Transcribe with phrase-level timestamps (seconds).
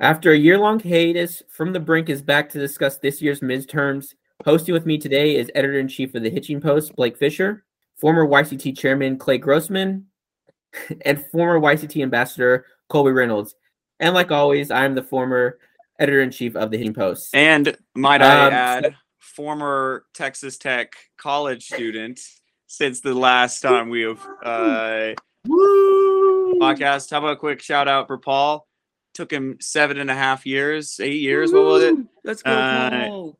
[0.00, 4.14] After a year long hiatus, From the Brink is back to discuss this year's midterms.
[4.44, 7.64] Hosting with me today is editor in chief of the Hitching Post, Blake Fisher,
[7.96, 10.06] former YCT chairman, Clay Grossman,
[11.04, 13.56] and former YCT ambassador, Colby Reynolds.
[13.98, 15.58] And like always, I'm the former
[15.98, 17.34] editor in chief of the Hitching Post.
[17.34, 22.20] And might I um, add, former Texas Tech college student
[22.68, 27.10] since the last time we have uh, podcast.
[27.10, 28.67] How about a quick shout out for Paul?
[29.14, 31.52] Took him seven and a half years, eight years.
[31.52, 31.96] What was it?
[32.24, 33.32] Let's go, uh,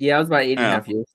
[0.00, 1.06] Yeah, it was about eight and a half years.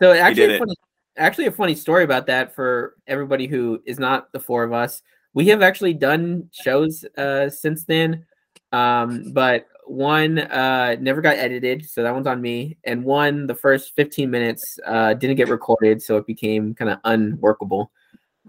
[0.00, 0.74] So actually, a funny,
[1.16, 5.02] actually, a funny story about that for everybody who is not the four of us.
[5.34, 8.26] We have actually done shows uh, since then,
[8.72, 12.78] um, but one uh, never got edited, so that one's on me.
[12.84, 16.98] And one, the first 15 minutes uh, didn't get recorded, so it became kind of
[17.04, 17.90] unworkable.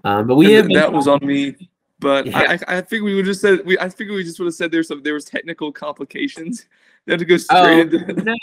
[0.04, 1.56] Um, but we have that was on me.
[2.04, 2.58] But yeah.
[2.68, 4.72] I, I think we would just said we I think we just would have said
[4.72, 6.66] there's some there was technical complications.
[7.06, 8.36] They had to go straight oh, into no,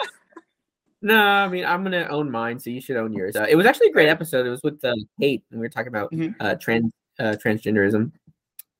[1.02, 3.36] no, I mean I'm gonna own mine, so you should own yours.
[3.36, 4.46] Uh, it was actually a great episode.
[4.46, 6.32] It was with uh, Kate, and we were talking about mm-hmm.
[6.40, 8.12] uh, trans uh, transgenderism.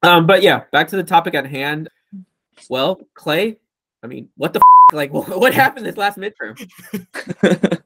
[0.03, 1.91] Um, but yeah, back to the topic at hand.
[2.71, 3.59] Well, Clay,
[4.03, 4.97] I mean, what the f-?
[4.97, 6.59] like what happened this last midterm?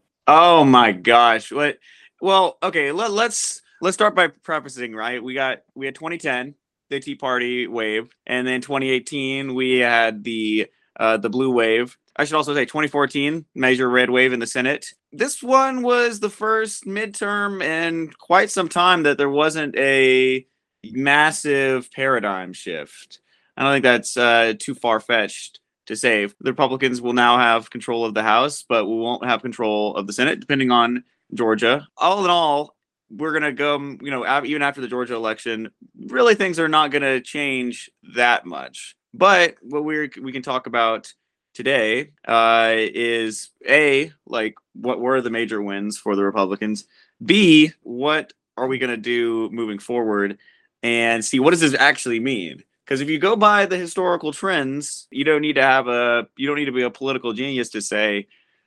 [0.28, 1.50] oh my gosh!
[1.50, 1.78] What?
[2.20, 2.92] Well, okay.
[2.92, 4.95] Let, let's let's start by prefacing.
[4.95, 6.55] Right, we got we had 2010,
[6.95, 11.97] the Tea Party wave, and then 2018 we had the uh, the blue wave.
[12.17, 14.87] I should also say 2014 major red wave in the Senate.
[15.12, 20.47] This one was the first midterm in quite some time that there wasn't a
[20.92, 23.20] massive paradigm shift.
[23.56, 26.27] I don't think that's uh, too far fetched to say.
[26.27, 30.06] The Republicans will now have control of the House, but we won't have control of
[30.06, 31.87] the Senate, depending on Georgia.
[31.97, 32.73] All in all,
[33.10, 35.70] we're going to go, you know, even after the Georgia election,
[36.06, 38.97] really things are not going to change that much.
[39.12, 41.12] But what we we can talk about
[41.55, 46.84] today uh, is a like what were the major wins for the Republicans.
[47.25, 50.38] B what are we going to do moving forward,
[50.82, 55.06] and see what does this actually mean because if you go by the historical trends,
[55.10, 57.81] you don't need to have a you don't need to be a political genius to
[57.81, 58.26] say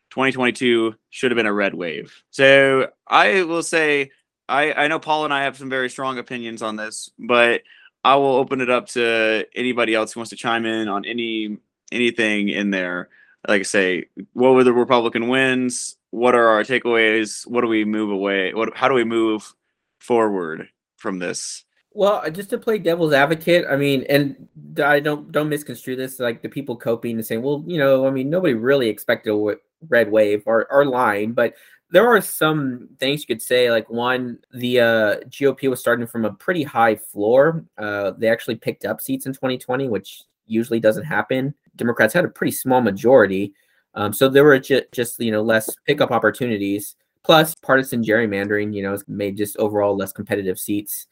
[0.09, 2.23] 2022 should have been a red wave.
[2.31, 4.11] So I will say
[4.49, 7.61] I I know Paul and I have some very strong opinions on this, but
[8.03, 11.57] I will open it up to anybody else who wants to chime in on any
[11.91, 13.09] anything in there.
[13.47, 15.97] Like I say, what were the Republican wins?
[16.11, 17.45] What are our takeaways?
[17.47, 18.53] What do we move away?
[18.53, 19.53] What how do we move
[19.99, 21.63] forward from this?
[21.91, 24.47] Well, uh, just to play devil's advocate, I mean, and
[24.83, 26.19] I don't don't misconstrue this.
[26.19, 29.55] Like the people coping and saying, well, you know, I mean, nobody really expected a
[29.89, 31.55] red wave or or lying, but
[31.89, 33.71] there are some things you could say.
[33.71, 37.63] Like one, the uh, GOP was starting from a pretty high floor.
[37.77, 41.53] Uh, they actually picked up seats in 2020, which usually doesn't happen.
[41.75, 43.53] Democrats had a pretty small majority,
[43.93, 46.95] um, so there were ju- just you know less pickup opportunities.
[47.23, 51.07] Plus, partisan gerrymandering, you know, made just overall less competitive seats.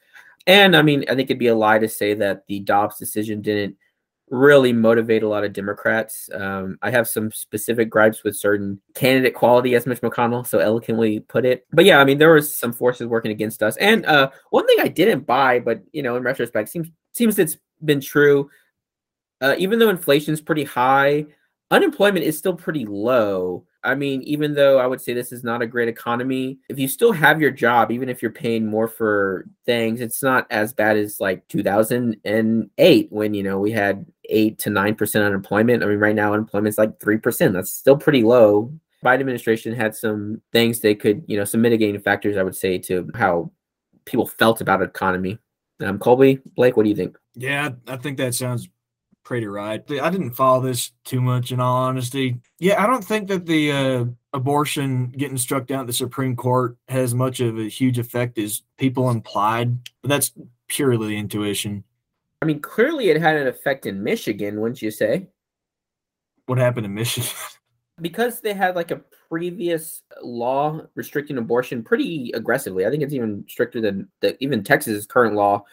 [0.48, 3.42] And I mean, I think it'd be a lie to say that the Dobbs decision
[3.42, 3.76] didn't
[4.30, 6.30] really motivate a lot of Democrats.
[6.34, 11.20] Um, I have some specific gripes with certain candidate quality, as Mitch McConnell so eloquently
[11.20, 11.66] put it.
[11.72, 13.78] But yeah, I mean, there was some forces working against us.
[13.78, 17.58] And uh, one thing I didn't buy, but you know, in retrospect, seems seems it's
[17.84, 18.50] been true.
[19.42, 21.26] Uh, even though inflation's pretty high,
[21.72, 23.66] unemployment is still pretty low.
[23.86, 26.88] I mean, even though I would say this is not a great economy, if you
[26.88, 30.98] still have your job, even if you're paying more for things, it's not as bad
[30.98, 35.84] as like 2008 when, you know, we had eight to 9% unemployment.
[35.84, 37.54] I mean, right now unemployment's like 3%.
[37.54, 38.74] That's still pretty low.
[39.04, 42.80] Biden administration had some things they could, you know, some mitigating factors, I would say,
[42.80, 43.52] to how
[44.06, 45.38] people felt about economy.
[45.80, 47.18] Um, Colby, Blake, what do you think?
[47.36, 48.68] Yeah, I think that sounds
[49.26, 49.84] pretty right.
[49.92, 52.40] I didn't follow this too much, in all honesty.
[52.60, 56.78] Yeah, I don't think that the uh, abortion getting struck down at the Supreme Court
[56.88, 60.32] has much of a huge effect as people implied, but that's
[60.68, 61.84] purely intuition.
[62.42, 65.28] I mean, clearly it had an effect in Michigan, wouldn't you say?
[66.46, 67.30] What happened in Michigan?
[68.02, 72.86] because they had like a previous law restricting abortion pretty aggressively.
[72.86, 75.64] I think it's even stricter than the, even Texas's current law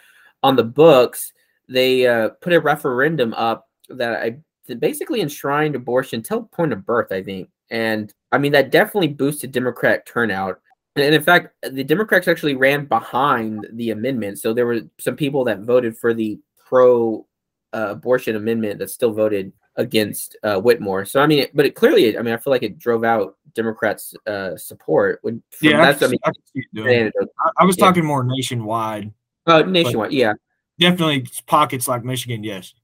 [0.43, 1.33] on the books
[1.69, 4.39] they uh, put a referendum up that I
[4.69, 7.49] that basically enshrined abortion till point of birth, I think.
[7.71, 10.61] And I mean that definitely boosted Democrat turnout.
[10.97, 14.39] And in fact, the Democrats actually ran behind the amendment.
[14.39, 17.27] So there were some people that voted for the pro
[17.75, 21.09] uh, abortion amendment that still voted against uh, Whitmer.
[21.09, 24.15] So I mean, but it clearly, I mean, I feel like it drove out Democrats'
[24.27, 25.21] uh, support.
[25.23, 27.85] When yeah, that's, I, I, mean, I, I was yeah.
[27.87, 29.13] talking more nationwide.
[29.47, 30.35] Oh, nationwide, yeah
[30.83, 32.75] definitely pockets like Michigan, yes.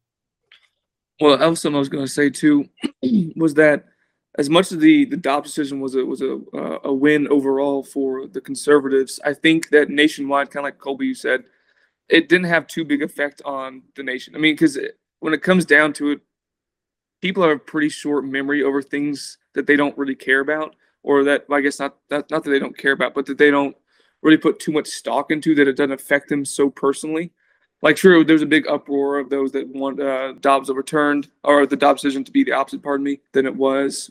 [1.20, 2.68] Well, something I was going to say too,
[3.36, 3.86] was that
[4.38, 7.82] as much as the the Dobbs decision was a was a uh, a win overall
[7.82, 11.44] for the conservatives, I think that nationwide, kind of like Colby you said,
[12.08, 14.34] it didn't have too big effect on the nation.
[14.34, 14.78] I mean, because
[15.18, 16.20] when it comes down to it,
[17.20, 21.24] people have a pretty short memory over things that they don't really care about, or
[21.24, 23.76] that I guess not that not that they don't care about, but that they don't
[24.22, 27.32] really put too much stock into that it doesn't affect them so personally.
[27.80, 31.76] Like, true, there's a big uproar of those that want uh, Dobbs overturned, or the
[31.76, 34.10] Dobbs decision to be the opposite, pardon me, than it was.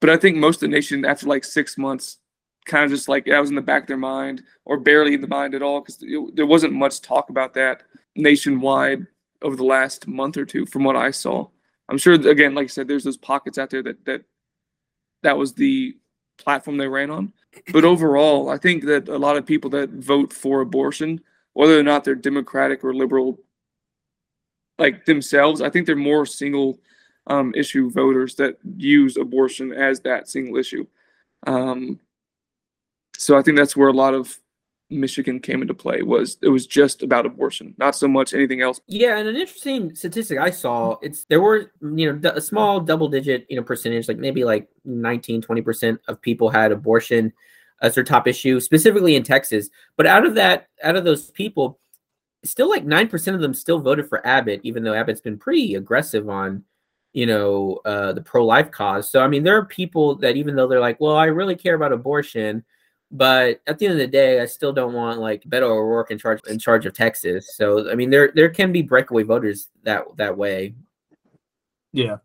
[0.00, 2.18] But I think most of the nation, after like six months,
[2.64, 5.20] kind of just like that was in the back of their mind, or barely in
[5.20, 6.02] the mind at all, because
[6.34, 7.82] there wasn't much talk about that
[8.16, 9.06] nationwide
[9.42, 11.46] over the last month or two, from what I saw.
[11.88, 14.22] I'm sure, again, like I said, there's those pockets out there that that
[15.22, 15.96] that was the
[16.38, 17.32] platform they ran on.
[17.72, 21.20] But overall, I think that a lot of people that vote for abortion,
[21.54, 23.38] whether or not they're Democratic or liberal,
[24.78, 26.78] like themselves, I think they're more single
[27.26, 30.86] um, issue voters that use abortion as that single issue.
[31.46, 32.00] Um,
[33.16, 34.38] so I think that's where a lot of
[34.90, 38.80] Michigan came into play was it was just about abortion, not so much anything else.
[38.88, 43.08] Yeah, and an interesting statistic I saw, it's there were, you know, a small double
[43.08, 47.32] digit, you know, percentage, like maybe like 19, 20% of people had abortion
[47.82, 49.70] as their top issue, specifically in Texas.
[49.96, 51.78] But out of that, out of those people,
[52.44, 56.28] still like 9% of them still voted for Abbott, even though Abbott's been pretty aggressive
[56.28, 56.64] on,
[57.12, 59.10] you know, uh, the pro life cause.
[59.10, 61.74] So, I mean, there are people that even though they're like, well, I really care
[61.74, 62.64] about abortion,
[63.10, 66.18] but at the end of the day, I still don't want like Beto O'Rourke in
[66.18, 67.56] charge in charge of Texas.
[67.56, 70.74] So I mean, there there can be breakaway voters that that way.
[71.92, 72.18] Yeah,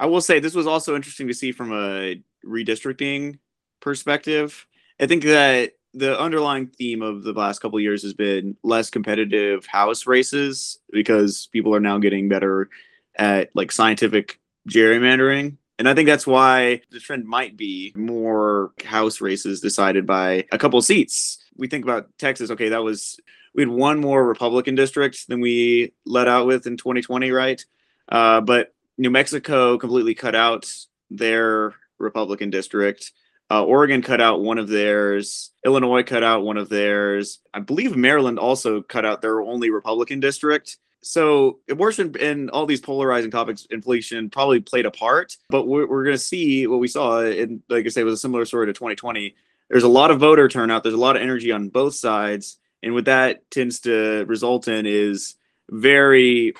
[0.00, 3.38] I will say this was also interesting to see from a redistricting
[3.80, 4.66] perspective.
[5.02, 9.66] I think that the underlying theme of the last couple years has been less competitive
[9.66, 12.70] house races because people are now getting better
[13.16, 14.40] at like scientific
[14.70, 20.46] gerrymandering and I think that's why the trend might be more house races decided by
[20.52, 21.38] a couple seats.
[21.56, 23.18] We think about Texas, okay, that was
[23.54, 27.64] we had one more Republican district than we let out with in 2020, right?
[28.08, 30.72] Uh, but New Mexico completely cut out
[31.10, 33.10] their Republican district.
[33.52, 35.50] Uh, Oregon cut out one of theirs.
[35.66, 37.40] Illinois cut out one of theirs.
[37.52, 42.80] I believe Maryland also cut out their only Republican district so abortion and all these
[42.80, 46.88] polarizing topics, inflation probably played a part, but we're, we're going to see what we
[46.88, 47.20] saw.
[47.20, 49.34] And like I say, was a similar story to 2020.
[49.68, 50.82] There's a lot of voter turnout.
[50.82, 52.58] There's a lot of energy on both sides.
[52.82, 55.34] And what that tends to result in is
[55.70, 56.54] very,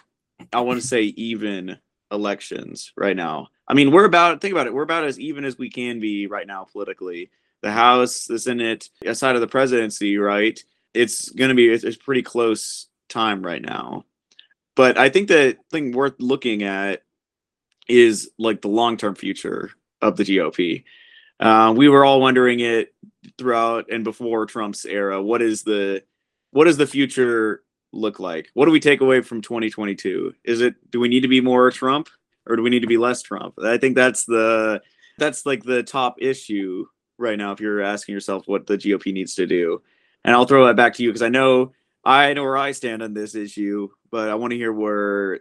[0.53, 1.79] I want to say, even
[2.11, 3.49] elections right now.
[3.73, 6.27] I mean, we're about, think about it, we're about as even as we can be
[6.27, 7.31] right now politically.
[7.63, 10.63] The House, the Senate, aside of the presidency, right?
[10.93, 14.05] It's going to be, it's, it's pretty close time right now.
[14.77, 17.05] But I think the thing worth looking at
[17.89, 19.71] is like the long term future
[20.03, 20.85] of the GOP.
[21.41, 22.93] Uh, we were all wondering it
[23.39, 25.23] throughout and before Trump's era.
[25.23, 26.03] What is the
[26.51, 28.51] what does the future look like?
[28.53, 30.35] What do we take away from 2022?
[30.45, 32.11] Is it do we need to be more Trump
[32.47, 33.55] or do we need to be less Trump?
[33.63, 34.83] I think that's the
[35.19, 36.87] that's like the top issue
[37.19, 39.83] right now if you're asking yourself what the GOP needs to do.
[40.25, 41.73] And I'll throw that back to you because I know
[42.05, 45.41] I know where I stand on this issue, but I want to hear where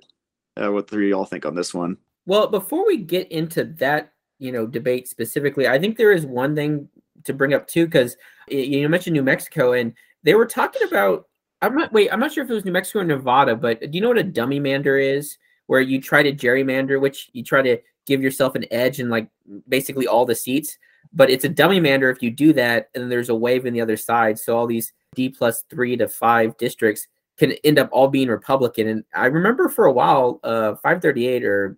[0.62, 1.98] uh, what three y'all think on this one.
[2.25, 6.55] Well, before we get into that, you know, debate specifically, I think there is one
[6.55, 6.88] thing
[7.24, 8.17] to bring up too, because
[8.48, 9.93] you mentioned New Mexico, and
[10.24, 11.27] they were talking about.
[11.63, 12.12] I'm not wait.
[12.12, 14.17] I'm not sure if it was New Mexico or Nevada, but do you know what
[14.17, 15.38] a dummy mander is?
[15.72, 19.30] Where you try to gerrymander, which you try to give yourself an edge in like
[19.70, 20.78] basically all the seats.
[21.13, 23.80] But it's a dummy mander if you do that, and there's a wave in the
[23.80, 24.38] other side.
[24.38, 28.90] So all these D plus three to five districts can end up all being Republican.
[28.90, 31.78] And I remember for a while, uh, 538 or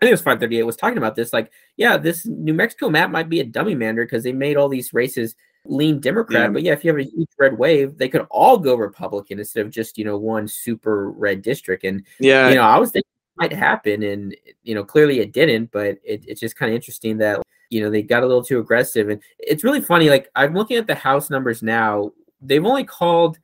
[0.00, 1.32] I think it was 538 was talking about this.
[1.32, 4.68] Like, yeah, this New Mexico map might be a dummy mander because they made all
[4.68, 5.34] these races
[5.64, 6.42] lean Democrat.
[6.42, 6.48] Yeah.
[6.50, 9.66] But yeah, if you have a huge red wave, they could all go Republican instead
[9.66, 11.82] of just you know one super red district.
[11.82, 15.70] And yeah, you know, I was thinking might happen, and you know, clearly it didn't.
[15.72, 18.58] But it, it's just kind of interesting that you know they got a little too
[18.58, 20.10] aggressive, and it's really funny.
[20.10, 22.12] Like I'm looking at the House numbers now
[22.42, 23.38] they've only called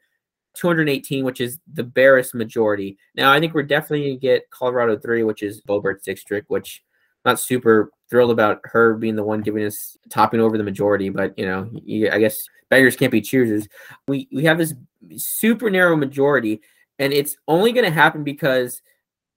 [0.55, 2.99] 218, which is the barest majority.
[3.15, 6.83] Now, I think we're definitely going to get Colorado 3, which is Boebert's district, which
[7.25, 11.09] I'm not super thrilled about her being the one giving us topping over the majority,
[11.11, 13.69] but you know, you, I guess beggars can't be choosers.
[14.09, 14.75] We we have this
[15.17, 16.61] super narrow majority,
[16.99, 18.83] and it's only going to happen because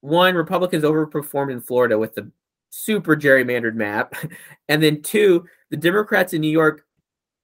[0.01, 2.29] one, Republicans overperformed in Florida with the
[2.69, 4.15] super gerrymandered map,
[4.69, 6.85] and then two, the Democrats in New York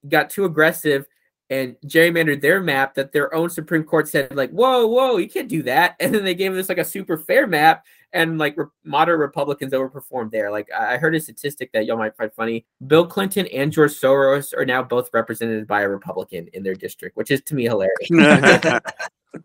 [0.08, 1.08] got too aggressive
[1.50, 5.48] and gerrymandered their map that their own Supreme Court said, like, whoa, whoa, you can't
[5.48, 5.96] do that.
[6.02, 7.86] And then they gave us like a super fair map.
[8.14, 10.52] and like re- moderate Republicans overperformed there.
[10.52, 12.66] Like I heard a statistic that y'all might find funny.
[12.86, 17.16] Bill Clinton and George Soros are now both represented by a Republican in their district,
[17.16, 18.10] which is to me hilarious.
[18.10, 18.84] that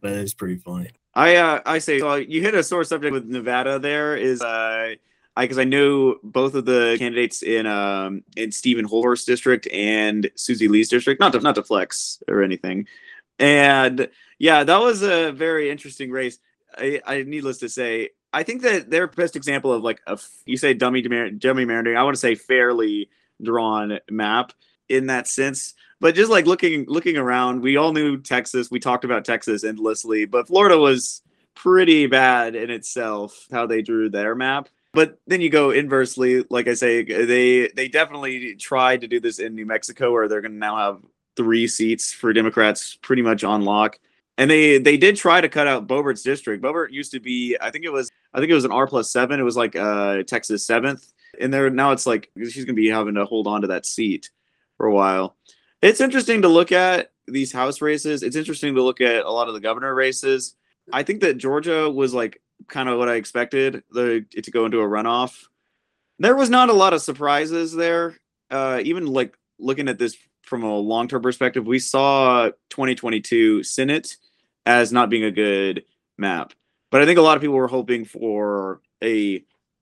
[0.02, 0.90] is pretty funny.
[1.14, 3.78] I uh, I say well, you hit a sore subject with Nevada.
[3.78, 4.94] There is uh,
[5.36, 10.30] I because I knew both of the candidates in um in Steven Horsford district and
[10.34, 11.20] Susie Lee's district.
[11.20, 12.86] Not to not to flex or anything,
[13.38, 16.38] and yeah, that was a very interesting race.
[16.76, 20.56] I, I needless to say, I think that their best example of like a you
[20.56, 23.10] say dummy dummy mander, I want to say fairly
[23.42, 24.52] drawn map
[24.88, 25.74] in that sense.
[26.02, 28.72] But just like looking looking around, we all knew Texas.
[28.72, 31.22] We talked about Texas endlessly, but Florida was
[31.54, 34.68] pretty bad in itself how they drew their map.
[34.94, 39.38] But then you go inversely, like I say, they they definitely tried to do this
[39.38, 41.02] in New Mexico, where they're going to now have
[41.36, 44.00] three seats for Democrats pretty much on lock.
[44.38, 46.64] And they they did try to cut out Boebert's district.
[46.64, 49.12] Boebert used to be, I think it was, I think it was an R plus
[49.12, 49.38] seven.
[49.38, 52.88] It was like uh Texas seventh, and there now it's like she's going to be
[52.88, 54.30] having to hold on to that seat
[54.78, 55.36] for a while.
[55.82, 58.22] It's interesting to look at these House races.
[58.22, 60.54] It's interesting to look at a lot of the governor races.
[60.92, 64.80] I think that Georgia was like kind of what I expected the to go into
[64.80, 65.44] a runoff.
[66.18, 68.20] There was not a lot of surprises there.
[68.50, 74.16] Uh, even like looking at this from a long term perspective, we saw 2022 Senate
[74.64, 75.84] as not being a good
[76.16, 76.52] map.
[76.90, 79.38] But I think a lot of people were hoping for a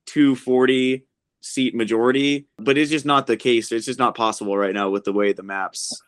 [0.06, 1.06] 240
[1.40, 3.72] seat majority, but it's just not the case.
[3.72, 6.00] It's just not possible right now with the way the maps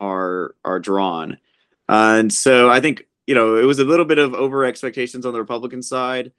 [0.00, 1.38] are are drawn.
[1.88, 5.32] And so I think you know, it was a little bit of over expectations on
[5.32, 6.32] the Republican side.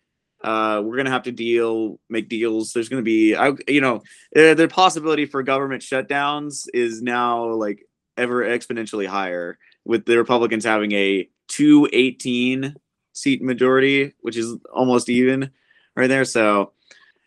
[0.43, 2.73] Uh, we're gonna have to deal, make deals.
[2.73, 7.87] There's gonna be, I, you know, the possibility for government shutdowns is now like
[8.17, 12.75] ever exponentially higher with the Republicans having a 218
[13.13, 15.49] seat majority, which is almost even
[15.95, 16.25] right there.
[16.25, 16.73] So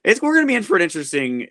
[0.05, 1.49] it's we're gonna be in for an interesting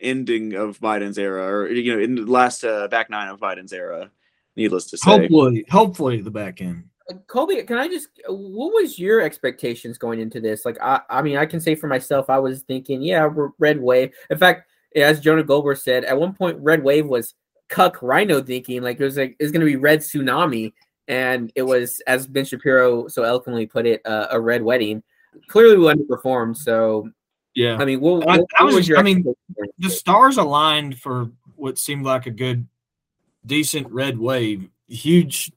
[0.00, 3.72] ending of Biden's era, or you know, in the last uh, back nine of Biden's
[3.72, 4.10] era.
[4.56, 6.84] Needless to say, hopefully, hopefully the back end.
[7.26, 10.64] Colby, can I just what was your expectations going into this?
[10.64, 14.12] Like I I mean I can say for myself I was thinking, yeah, red wave.
[14.30, 17.34] In fact, as Jonah Goldberg said, at one point red wave was
[17.68, 20.72] cuck RINO thinking like it was like it's gonna be red tsunami.
[21.08, 25.02] And it was, as Ben Shapiro so eloquently put it, uh, a red wedding.
[25.48, 26.56] Clearly, we underperformed.
[26.58, 27.10] So,
[27.58, 27.76] yeah.
[27.76, 29.24] I mean, what, what, I, I was, was I mean,
[29.78, 32.66] the stars aligned for what seemed like a good,
[33.46, 34.68] decent red wave.
[34.86, 35.52] Huge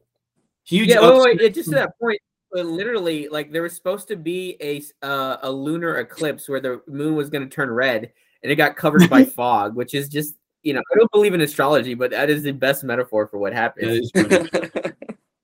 [0.72, 0.90] Huge.
[0.90, 2.22] Yeah, wait, wait, just to that point,
[2.54, 7.16] literally, like there was supposed to be a uh, a lunar eclipse where the moon
[7.16, 10.74] was going to turn red, and it got covered by fog, which is just you
[10.74, 14.10] know I don't believe in astrology, but that is the best metaphor for what happened.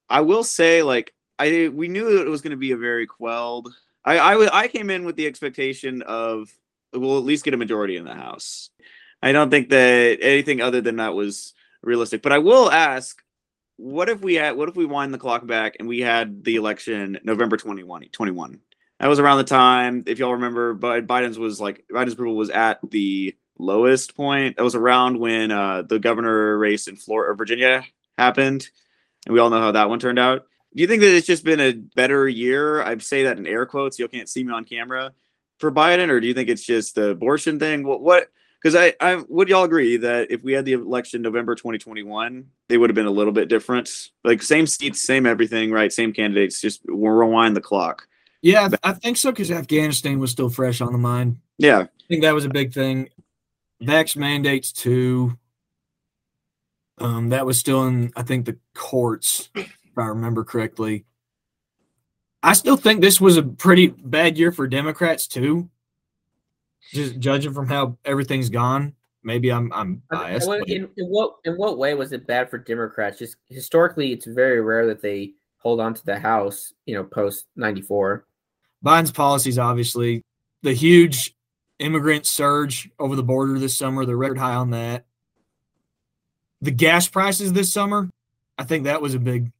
[0.09, 3.73] I will say, like I we knew it was going to be a very quelled.
[4.07, 6.49] I, I I came in with the expectation of
[6.93, 8.69] we'll at least get a majority in the House.
[9.21, 12.21] I don't think that anything other than that was realistic.
[12.21, 13.21] But I will ask
[13.75, 16.55] what if we had what if we wind the clock back and we had the
[16.55, 18.59] election November 21, 21?
[18.99, 22.49] That was around the time, if y'all remember, but Biden's was like Biden's approval was
[22.49, 24.55] at the lowest point.
[24.55, 27.83] That was around when uh, the governor race in Florida or Virginia
[28.17, 28.69] happened,
[29.25, 30.47] and we all know how that one turned out.
[30.75, 32.81] Do you think that it's just been a better year?
[32.83, 33.97] I'd say that in air quotes.
[33.97, 35.13] You can't see me on camera
[35.59, 37.83] for Biden, or do you think it's just the abortion thing?
[37.83, 38.29] What what
[38.61, 42.77] because I, I would y'all agree that if we had the election November 2021, they
[42.77, 44.09] would have been a little bit different.
[44.23, 45.91] Like same seats, same everything, right?
[45.91, 46.61] Same candidates.
[46.61, 48.07] Just rewind the clock.
[48.41, 51.37] Yeah, I think so because Afghanistan was still fresh on the mind.
[51.57, 53.09] Yeah, I think that was a big thing.
[53.81, 55.37] Vax mandates too.
[56.99, 59.49] Um, that was still in, I think, the courts,
[59.97, 61.05] if I remember correctly.
[62.43, 65.69] I still think this was a pretty bad year for Democrats too
[66.91, 70.49] just judging from how everything's gone, maybe I'm I'm biased.
[70.67, 73.19] in, in, what in what way was it bad for Democrats?
[73.19, 77.45] Just historically, it's very rare that they hold on to the House, you know, post
[77.55, 78.25] '94.
[78.85, 80.23] Biden's policies, obviously,
[80.61, 81.35] the huge
[81.79, 85.05] immigrant surge over the border this summer, the record high on that.
[86.61, 88.09] The gas prices this summer,
[88.57, 89.51] I think that was a big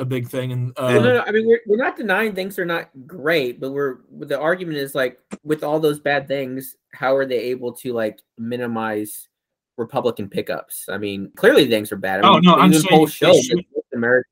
[0.00, 0.50] a big thing.
[0.50, 3.60] And uh, no, no, no, I mean, we're, we're not denying things are not great,
[3.60, 7.72] but we're the argument is like with all those bad things, how are they able
[7.74, 9.28] to like minimize
[9.76, 10.86] Republican pickups?
[10.88, 12.24] I mean, clearly things are bad.
[12.24, 13.34] I oh mean, no, I'm saying show
[13.94, 14.28] America.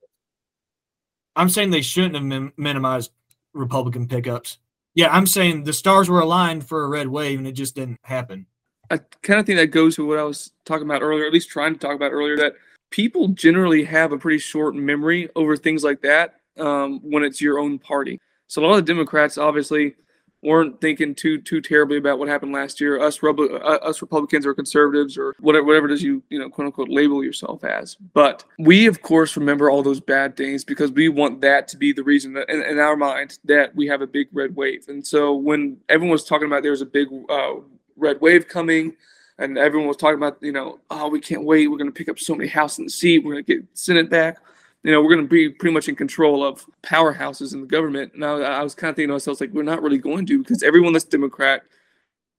[1.37, 3.13] I'm saying they shouldn't have min- minimized
[3.53, 4.59] Republican pickups.
[4.95, 8.01] Yeah, I'm saying the stars were aligned for a red wave, and it just didn't
[8.03, 8.47] happen.
[8.91, 11.51] I kind of think that goes to what I was talking about earlier, at least
[11.51, 12.55] trying to talk about earlier, that
[12.90, 17.59] people generally have a pretty short memory over things like that um, when it's your
[17.59, 18.21] own party.
[18.47, 19.95] So a lot of the Democrats obviously
[20.42, 23.00] weren't thinking too too terribly about what happened last year.
[23.00, 26.66] Us uh, us Republicans or conservatives or whatever whatever it is you you know quote
[26.66, 27.97] unquote label yourself as.
[28.14, 31.92] But we of course remember all those bad things because we want that to be
[31.92, 34.88] the reason that in, in our mind that we have a big red wave.
[34.88, 37.54] And so when everyone was talking about there was a big uh,
[37.97, 38.95] red wave coming
[39.38, 41.68] and everyone was talking about, you know, oh, we can't wait.
[41.68, 43.25] We're going to pick up so many houses in the seat.
[43.25, 44.38] We're going to get Senate back.
[44.83, 48.16] You know, we're going to be pretty much in control of powerhouses in the government.
[48.16, 50.62] Now, I was kind of thinking to myself, like, we're not really going to because
[50.62, 51.62] everyone that's Democrat,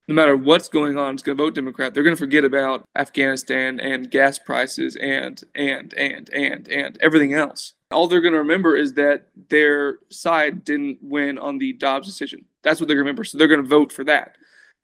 [0.07, 1.93] no matter what's going on, is going to vote Democrat.
[1.93, 7.33] They're going to forget about Afghanistan and gas prices and and and and and everything
[7.33, 7.73] else.
[7.91, 12.45] All they're going to remember is that their side didn't win on the Dobbs decision.
[12.63, 13.23] That's what they're going to remember.
[13.23, 14.35] So they're going to vote for that.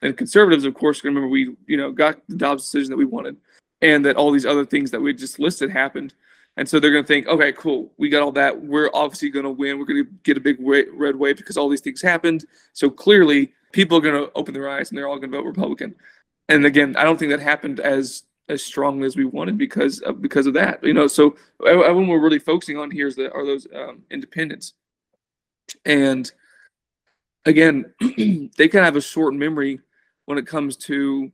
[0.02, 3.36] And conservatives, of course, remember we, you know, got the Dobbs decision that we wanted,
[3.80, 6.14] and that all these other things that we just listed happened.
[6.58, 8.58] And so they're going to think, okay, cool, we got all that.
[8.58, 9.78] We're obviously going to win.
[9.78, 12.46] We're going to get a big red wave because all these things happened.
[12.72, 15.44] So clearly, people are going to open their eyes and they're all going to vote
[15.44, 15.94] Republican.
[16.48, 20.22] And again, I don't think that happened as as strongly as we wanted because of
[20.22, 20.82] because of that.
[20.82, 24.74] You know, so when we're really focusing on here is that are those um, independents,
[25.84, 26.30] and
[27.44, 29.80] again, they kind of have a short memory
[30.26, 31.32] when it comes to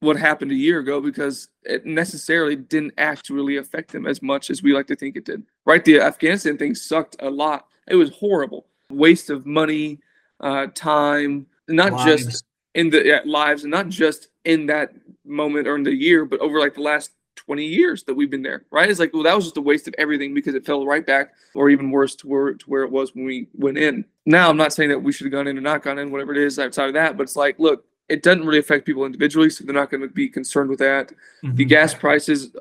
[0.00, 4.62] what happened a year ago because it necessarily didn't actually affect them as much as
[4.62, 5.42] we like to think it did.
[5.64, 5.84] Right?
[5.84, 7.66] The Afghanistan thing sucked a lot.
[7.88, 8.66] It was horrible.
[8.90, 9.98] Waste of money,
[10.40, 12.24] uh, time, not lives.
[12.24, 14.90] just in the yeah, lives and not just in that
[15.24, 17.12] moment or in the year, but over like the last
[17.46, 18.88] 20 years that we've been there, right?
[18.88, 21.32] It's like, well, that was just a waste of everything because it fell right back,
[21.54, 24.04] or even worse, to where to where it was when we went in.
[24.26, 26.32] Now, I'm not saying that we should have gone in or not gone in, whatever
[26.32, 29.50] it is outside of that, but it's like, look, it doesn't really affect people individually,
[29.50, 31.08] so they're not going to be concerned with that.
[31.42, 31.56] Mm-hmm.
[31.56, 32.54] The gas prices,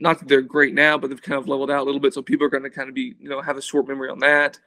[0.00, 2.22] not that they're great now, but they've kind of leveled out a little bit, so
[2.22, 4.58] people are going to kind of be, you know, have a short memory on that.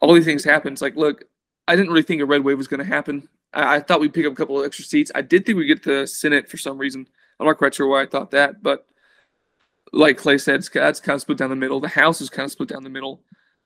[0.00, 0.72] All these things happen.
[0.72, 1.24] It's like, look,
[1.68, 3.28] I didn't really think a red wave was going to happen.
[3.52, 5.12] I, I thought we'd pick up a couple of extra seats.
[5.14, 7.06] I did think we'd get the Senate for some reason.
[7.42, 8.86] I'm not quite sure why I thought that, but
[9.92, 11.80] like Clay said, it's, that's kind of split down the middle.
[11.80, 13.20] The House is kind of split down the middle,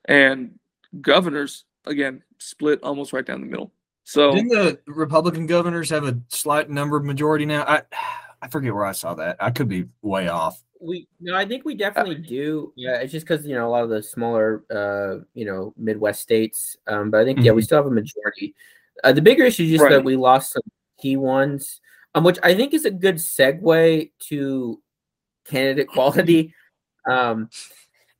[0.06, 0.58] and
[1.00, 3.72] governors again split almost right down the middle.
[4.04, 7.64] So didn't the Republican governors have a slight number of majority now?
[7.64, 7.82] I
[8.40, 9.36] I forget where I saw that.
[9.40, 10.62] I could be way off.
[10.80, 12.72] We no, I think we definitely do.
[12.76, 16.22] Yeah, it's just because you know a lot of the smaller, uh, you know, Midwest
[16.22, 16.76] states.
[16.86, 17.46] Um, but I think mm-hmm.
[17.46, 17.66] yeah, we mm-hmm.
[17.66, 18.54] still have a majority.
[19.04, 19.90] Uh, the bigger issue is just right.
[19.90, 20.62] that we lost some
[20.98, 21.80] key ones,
[22.16, 24.82] um, which I think is a good segue to
[25.46, 26.52] candidate quality.
[27.08, 27.50] Um,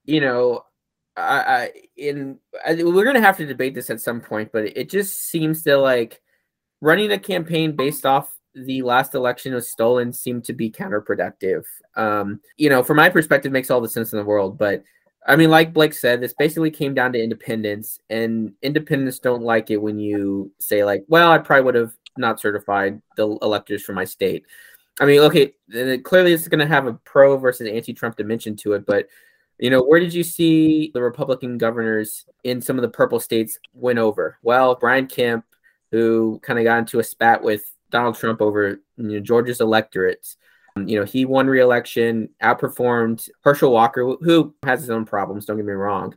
[0.04, 0.62] you know,
[1.16, 4.88] I, I in I, we're gonna have to debate this at some point, but it
[4.88, 6.20] just seems to like
[6.80, 11.64] running a campaign based off the last election was stolen seemed to be counterproductive.
[11.96, 14.84] Um, you know, from my perspective, makes all the sense in the world, but
[15.26, 19.70] I mean, like Blake said, this basically came down to independents, and independents don't like
[19.70, 23.92] it when you say like, "Well, I probably would have not certified the electors for
[23.92, 24.44] my state."
[25.00, 25.52] I mean, okay,
[25.98, 29.08] clearly it's going to have a pro versus anti-Trump dimension to it, but
[29.58, 33.58] you know, where did you see the Republican governors in some of the purple states
[33.72, 34.38] win over?
[34.42, 35.44] Well, Brian Kemp,
[35.90, 40.36] who kind of got into a spat with Donald Trump over you know, Georgia's electorates.
[40.76, 45.46] Um, you know, he won re-election, outperformed Herschel Walker, who has his own problems.
[45.46, 46.14] Don't get me wrong.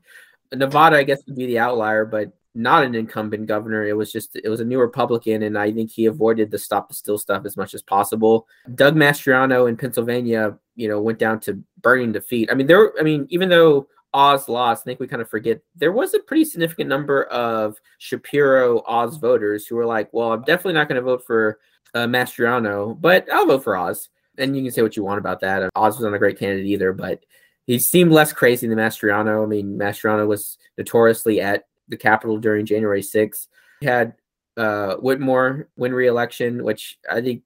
[0.54, 3.86] Nevada, I guess, would be the outlier, but not an incumbent governor.
[3.86, 6.89] It was just it was a new Republican, and I think he avoided the stop
[6.89, 8.48] the steal stuff as much as possible.
[8.76, 12.50] Doug Mastriano in Pennsylvania, you know, went down to burning defeat.
[12.52, 12.91] I mean, there.
[13.00, 16.19] I mean, even though Oz lost, I think we kind of forget there was a
[16.19, 20.98] pretty significant number of Shapiro Oz voters who were like, "Well, I'm definitely not going
[20.98, 21.60] to vote for
[21.93, 25.39] uh, Mastriano, but I'll vote for Oz." And you can say what you want about
[25.41, 25.69] that.
[25.76, 27.24] Oz was not a great candidate either, but
[27.67, 29.43] he seemed less crazy than Mastriano.
[29.43, 33.47] I mean, Mastriano was notoriously at the Capitol during January 6th.
[33.82, 34.13] We had
[34.58, 37.43] uh, Whitmer win re-election, which I think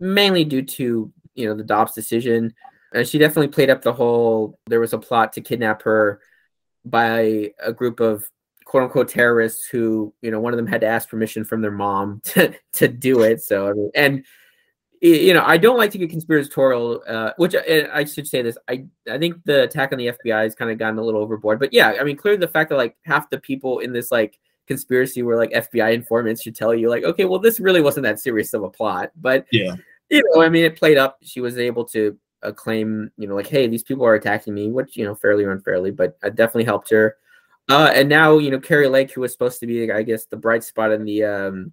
[0.00, 2.54] mainly due to you know the Dobbs decision.
[2.94, 4.58] And she definitely played up the whole.
[4.66, 6.20] There was a plot to kidnap her
[6.84, 8.28] by a group of
[8.64, 11.70] quote unquote terrorists who you know one of them had to ask permission from their
[11.70, 13.42] mom to to do it.
[13.42, 14.24] So and
[15.02, 18.56] you know, I don't like to get conspiratorial, uh, which I, I should say this.
[18.68, 21.58] I I think the attack on the FBI has kind of gotten a little overboard.
[21.58, 24.38] But yeah, I mean, clearly the fact that like half the people in this like
[24.68, 28.20] conspiracy were like FBI informants should tell you like, okay, well, this really wasn't that
[28.20, 29.10] serious of a plot.
[29.16, 29.74] But yeah,
[30.08, 31.18] you know, I mean, it played up.
[31.22, 34.70] She was able to uh, claim, you know, like, hey, these people are attacking me,
[34.70, 37.16] which you know, fairly or unfairly, but it definitely helped her.
[37.68, 40.36] Uh, and now, you know, Kari Lake, who was supposed to be, I guess, the
[40.36, 41.72] bright spot in the um,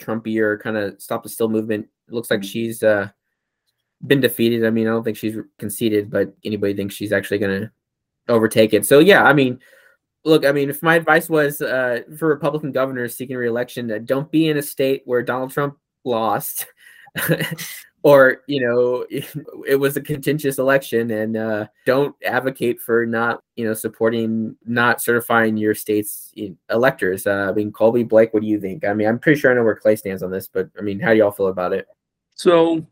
[0.00, 3.08] Trumpier kind of stop the still movement, it looks like she's uh,
[4.06, 4.64] been defeated.
[4.64, 7.70] I mean, I don't think she's conceded, but anybody thinks she's actually going to
[8.28, 8.86] overtake it.
[8.86, 9.60] So yeah, I mean,
[10.24, 14.30] look, I mean, if my advice was uh, for Republican governors seeking reelection, uh, don't
[14.30, 16.66] be in a state where Donald Trump lost,
[18.02, 19.06] or you know,
[19.66, 25.02] it was a contentious election, and uh, don't advocate for not, you know, supporting, not
[25.02, 26.32] certifying your state's
[26.70, 27.26] electors.
[27.26, 28.84] Uh, I mean, Colby Blake, what do you think?
[28.84, 31.00] I mean, I'm pretty sure I know where Clay stands on this, but I mean,
[31.00, 31.88] how do y'all feel about it?
[32.38, 32.86] So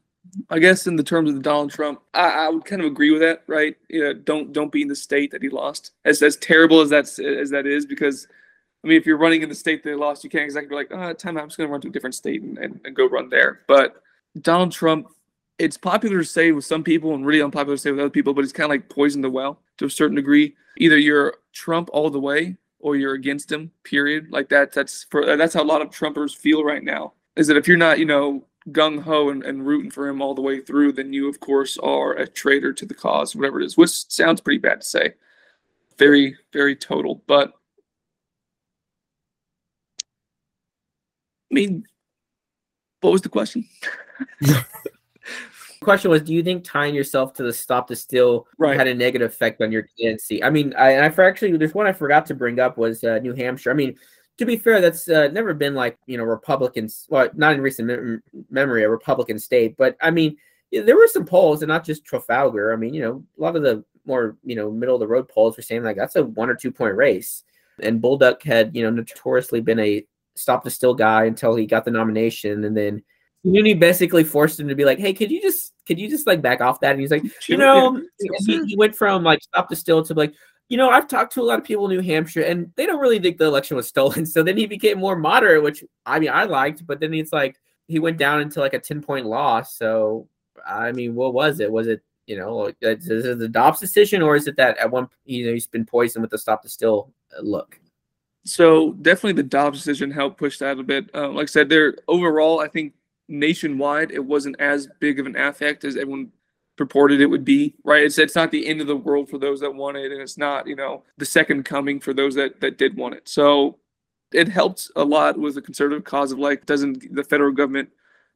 [0.50, 3.10] I guess in the terms of the Donald Trump, I, I, would kind of agree
[3.10, 3.76] with that, right?
[3.88, 5.92] You know, don't don't be in the state that he lost.
[6.04, 8.26] As as terrible as that's as that is, because
[8.84, 10.74] I mean, if you're running in the state that he lost, you can't exactly be
[10.74, 12.80] like, oh, time out, I'm just going to run to a different state and, and,
[12.84, 13.60] and go run there.
[13.68, 14.02] But
[14.40, 15.08] Donald Trump,
[15.58, 18.34] it's popular to say with some people and really unpopular to say with other people,
[18.34, 20.54] but it's kind of like poison the well to a certain degree.
[20.78, 23.70] Either you're Trump all the way or you're against him.
[23.84, 24.26] Period.
[24.30, 24.72] Like that.
[24.72, 27.12] That's for that's how a lot of Trumpers feel right now.
[27.36, 30.34] Is that if you're not, you know, gung ho and, and rooting for him all
[30.34, 33.66] the way through, then you, of course, are a traitor to the cause, whatever it
[33.66, 35.14] is, which sounds pretty bad to say.
[35.98, 37.22] Very, very total.
[37.26, 37.52] But
[41.50, 41.84] I mean,
[43.00, 43.66] what was the question?
[45.80, 48.76] question was do you think tying yourself to the stop the steal right.
[48.76, 51.86] had a negative effect on your candidacy i mean i, I for actually there's one
[51.86, 53.96] i forgot to bring up was uh, new hampshire i mean
[54.38, 57.06] to be fair, that's uh, never been like you know Republicans.
[57.08, 60.36] Well, not in recent mem- memory a Republican state, but I mean
[60.72, 62.72] there were some polls, and not just Trafalgar.
[62.72, 65.28] I mean, you know, a lot of the more you know middle of the road
[65.28, 67.44] polls were saying like that's a one or two point race.
[67.82, 71.84] And Bolduc had you know notoriously been a stop the still guy until he got
[71.84, 73.02] the nomination, and then
[73.44, 76.42] Sununu basically forced him to be like, "Hey, could you just could you just like
[76.42, 78.00] back off that?" And he's like, "You know,"
[78.46, 80.34] he, he went from like stop the still to like,
[80.68, 83.00] you know, I've talked to a lot of people in New Hampshire and they don't
[83.00, 84.26] really think the election was stolen.
[84.36, 87.56] So then he became more moderate, which I mean, I liked, but then it's like
[87.86, 89.76] he went down into like a 10 point loss.
[89.76, 90.28] So,
[90.66, 91.70] I mean, what was it?
[91.70, 95.08] Was it, you know, is it the Dobbs decision or is it that at one,
[95.24, 97.78] you know, he's been poisoned with the stop the still look?
[98.44, 101.08] So definitely the Dobbs decision helped push that a bit.
[101.14, 102.94] Uh, like I said, there overall, I think
[103.28, 106.32] nationwide, it wasn't as big of an affect as everyone
[106.76, 108.04] purported it would be, right?
[108.04, 110.38] It's it's not the end of the world for those that want it, and it's
[110.38, 113.28] not you know the second coming for those that that did want it.
[113.28, 113.78] So
[114.32, 117.88] it helped a lot with the conservative cause of like doesn't the federal government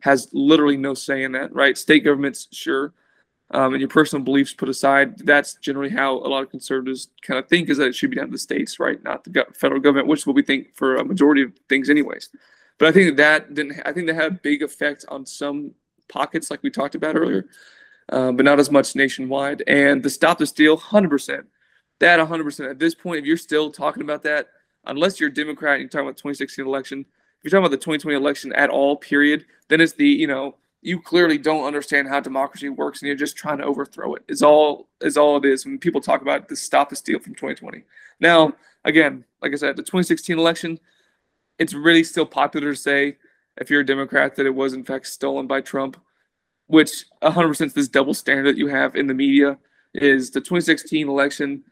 [0.02, 1.76] has literally no say in that, right?
[1.76, 2.94] State governments, sure.
[3.52, 7.36] Um, and your personal beliefs put aside, that's generally how a lot of conservatives kind
[7.36, 9.02] of think is that it should be down to the states, right?
[9.02, 12.30] Not the federal government, which is what we think for a majority of things, anyways.
[12.78, 13.82] But I think that, didn't.
[13.84, 15.72] I think that had a big effect on some
[16.08, 17.46] pockets, like we talked about earlier
[18.10, 19.62] um, but not as much nationwide.
[19.66, 21.44] And the stop the steal, 100%.
[22.00, 22.70] That 100%.
[22.70, 24.48] At this point, if you're still talking about that,
[24.86, 27.70] unless you're a Democrat and you're talking about the 2016 election, if you're talking about
[27.70, 32.08] the 2020 election at all, period, then it's the, you know, you clearly don't understand
[32.08, 34.24] how democracy works and you're just trying to overthrow it.
[34.28, 37.34] Is all is all it is when people talk about the stop the steal from
[37.34, 37.84] 2020.
[38.18, 40.80] Now, again, like I said, the 2016 election,
[41.58, 43.18] it's really still popular to say
[43.58, 46.00] if you're a Democrat that it was in fact stolen by Trump
[46.70, 49.58] which 100% is this double standard that you have in the media
[49.94, 51.64] is the 2016 election.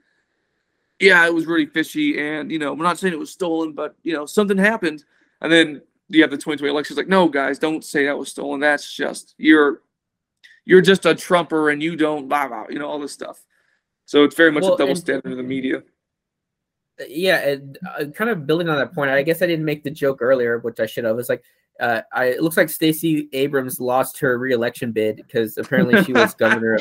[0.98, 3.94] Yeah, it was really fishy, and you know, I'm not saying it was stolen, but
[4.02, 5.04] you know, something happened,
[5.40, 6.94] and then you have the 2020 election.
[6.94, 8.58] It's like, no, guys, don't say that was stolen.
[8.58, 9.82] That's just you're
[10.64, 13.44] you're just a Trumper, and you don't blah blah, you know, all this stuff.
[14.04, 15.84] So it's very much well, a double standard in the media.
[17.06, 19.92] Yeah, and uh, kind of building on that point, I guess I didn't make the
[19.92, 21.16] joke earlier, which I should have.
[21.20, 21.44] It's like
[21.80, 26.34] uh, I, it looks like Stacey Abrams lost her reelection bid because apparently she was
[26.38, 26.78] governor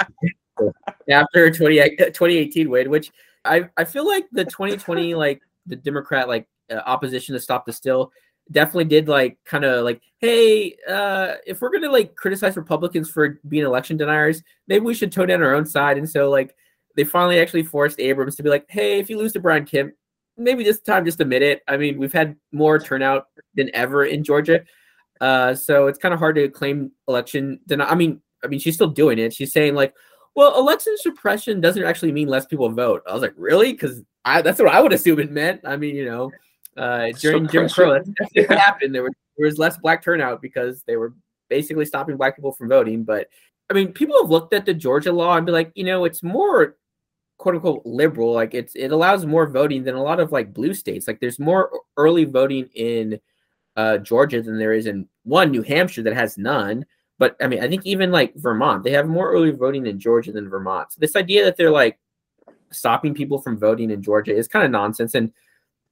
[1.10, 3.12] after 20, 2018 win, which
[3.46, 7.74] I, I feel like the 2020, like the Democrat, like uh, opposition to stop the
[7.74, 8.12] still
[8.52, 13.10] definitely did like kind of like, hey, uh, if we're going to like criticize Republicans
[13.10, 15.98] for being election deniers, maybe we should tone down our own side.
[15.98, 16.56] And so like
[16.96, 19.94] they finally actually forced Abrams to be like, hey, if you lose to Brian Kemp,
[20.38, 21.62] maybe this time just admit it.
[21.68, 24.64] I mean, we've had more turnout than ever in Georgia.
[25.22, 27.60] Uh, so it's kind of hard to claim election.
[27.66, 29.34] Then I mean, I mean, she's still doing it.
[29.34, 29.94] She's saying like,
[30.36, 33.02] well, election suppression doesn't actually mean less people vote.
[33.08, 33.72] I was like, really?
[33.72, 35.62] Because I that's what I would assume it meant.
[35.66, 36.32] I mean, you know,
[36.78, 38.94] uh, during Jim Crow, that's what happened.
[38.94, 41.14] There, was, there was less black turnout because they were
[41.50, 43.04] basically stopping black people from voting.
[43.04, 43.28] But
[43.70, 46.22] I mean, people have looked at the Georgia law and be like, you know, it's
[46.22, 46.78] more
[47.38, 48.34] quote unquote liberal.
[48.34, 51.08] Like it's it allows more voting than a lot of like blue states.
[51.08, 53.20] Like there's more early voting in
[53.78, 56.86] uh, Georgia than there is in one New Hampshire that has none.
[57.20, 60.32] But I mean, I think even like Vermont, they have more early voting in Georgia
[60.32, 60.92] than Vermont.
[60.92, 61.98] So this idea that they're like
[62.72, 65.16] stopping people from voting in Georgia is kind of nonsense.
[65.16, 65.32] And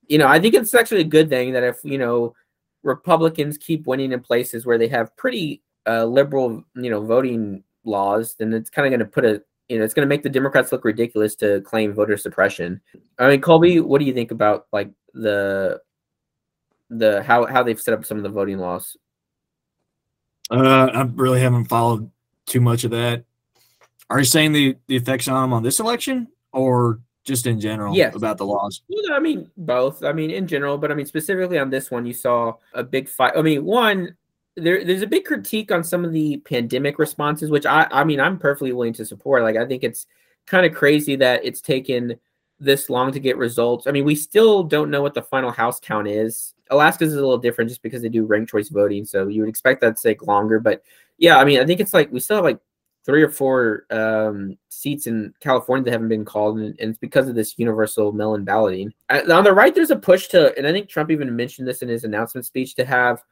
[0.08, 2.36] you know, I think it's actually a good thing that if you know
[2.84, 8.36] Republicans keep winning in places where they have pretty uh, liberal, you know, voting laws,
[8.38, 10.30] then it's kind of going to put a you know it's going to make the
[10.30, 12.82] Democrats look ridiculous to claim voter suppression.
[13.20, 15.82] I mean, Colby, what do you think about like the
[16.90, 18.98] the how how they've set up some of the voting laws?
[20.52, 22.10] Uh, I really haven't followed
[22.46, 23.24] too much of that.
[24.10, 27.96] Are you saying the the effects on them on this election or just in general
[27.96, 28.16] Yes.
[28.16, 28.84] about the laws?
[28.88, 30.04] Well, I mean, both.
[30.04, 33.10] I mean, in general, but I mean, specifically on this one, you saw a big
[33.10, 33.34] fight.
[33.36, 34.16] I mean, one,
[34.56, 38.20] there, there's a big critique on some of the pandemic responses, which I, I mean,
[38.20, 39.42] I'm perfectly willing to support.
[39.42, 40.06] Like, I think it's
[40.46, 42.16] kind of crazy that it's taken
[42.60, 43.88] this long to get results.
[43.88, 46.54] I mean, we still don't know what the final House count is.
[46.70, 49.50] Alaska's is a little different just because they do ranked choice voting, so you would
[49.50, 50.60] expect that to take longer.
[50.60, 50.84] But
[51.18, 52.60] yeah, I mean, I think it's like we still have like
[53.06, 57.28] three or four um, seats in California that haven't been called, and, and it's because
[57.28, 58.92] of this universal mail-in balloting.
[59.10, 61.90] On the right, there's a push to, and I think Trump even mentioned this in
[61.90, 63.24] his announcement speech, to have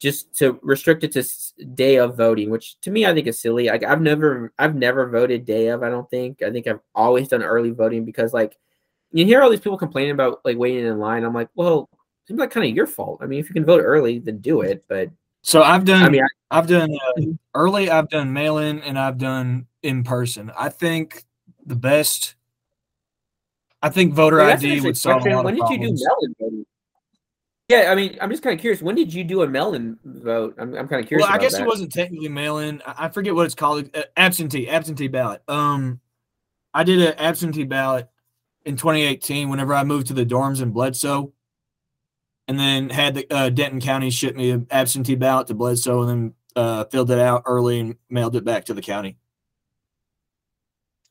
[0.00, 1.24] just to restrict it to
[1.74, 3.68] day of voting, which to me I think is silly.
[3.68, 5.82] Like I've never, I've never voted day of.
[5.82, 6.42] I don't think.
[6.42, 8.58] I think I've always done early voting because like
[9.12, 11.22] you hear all these people complaining about like waiting in line.
[11.22, 11.88] I'm like, well,
[12.32, 13.18] seems like kind of your fault.
[13.22, 14.84] I mean, if you can vote early, then do it.
[14.88, 15.10] But
[15.42, 16.02] So I've done.
[16.02, 17.22] I mean, I, have done uh,
[17.54, 17.90] early.
[17.90, 20.50] I've done mail in, and I've done in person.
[20.58, 21.24] I think
[21.66, 22.36] the best.
[23.82, 25.32] I think voter ID would solve a question.
[25.32, 26.34] lot of When did you do problems.
[26.38, 26.66] mail-in?
[27.68, 28.80] Yeah, I mean, I'm just kind of curious.
[28.80, 30.54] When did you do a mail-in vote?
[30.58, 31.26] I'm, I'm kind of curious.
[31.26, 31.62] Well, I guess that.
[31.62, 32.80] it wasn't technically mail in.
[32.86, 33.90] I I forget what it's called.
[33.94, 35.42] Uh, absentee, absentee ballot.
[35.48, 36.00] Um,
[36.72, 38.08] I did an absentee ballot
[38.64, 41.32] in 2018 whenever I moved to the dorms in Bledsoe,
[42.48, 46.08] and then had the uh, Denton County ship me an absentee ballot to Bledsoe, and
[46.08, 49.16] then uh, filled it out early and mailed it back to the county.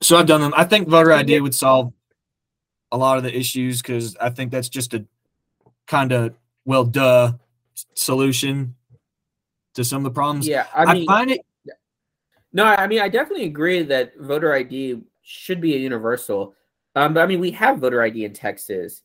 [0.02, 0.54] So I've done them.
[0.56, 1.94] I think voter ID would solve
[2.92, 5.06] a lot of the issues because I think that's just a
[5.88, 6.34] kind of
[6.66, 7.34] well, duh
[7.96, 8.76] solution
[9.74, 10.48] to some of the problems.
[10.48, 11.42] Yeah, I, I mean, find it.
[12.54, 16.56] no, I mean, I definitely agree that voter ID should be a universal.
[16.96, 19.04] Um, but I mean, we have voter ID in Texas.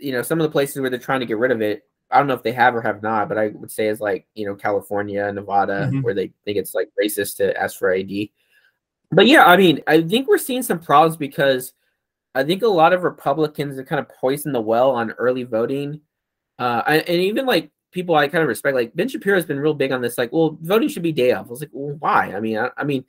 [0.00, 2.18] You know, some of the places where they're trying to get rid of it, I
[2.18, 4.46] don't know if they have or have not, but I would say is like you
[4.46, 6.02] know California, Nevada, Mhm.
[6.02, 8.32] where they think it's like racist to ask for ID.
[9.10, 11.72] But yeah, I mean, I think we're seeing some problems because
[12.34, 16.00] I think a lot of Republicans have kind of poisoned the well on early voting,
[16.58, 19.58] uh, and, and even like people I kind of respect, like Ben Shapiro has been
[19.60, 20.18] real big on this.
[20.18, 21.46] Like, well, voting should be day off.
[21.46, 22.34] I was like, well, why?
[22.34, 23.04] I mean, I, I mean,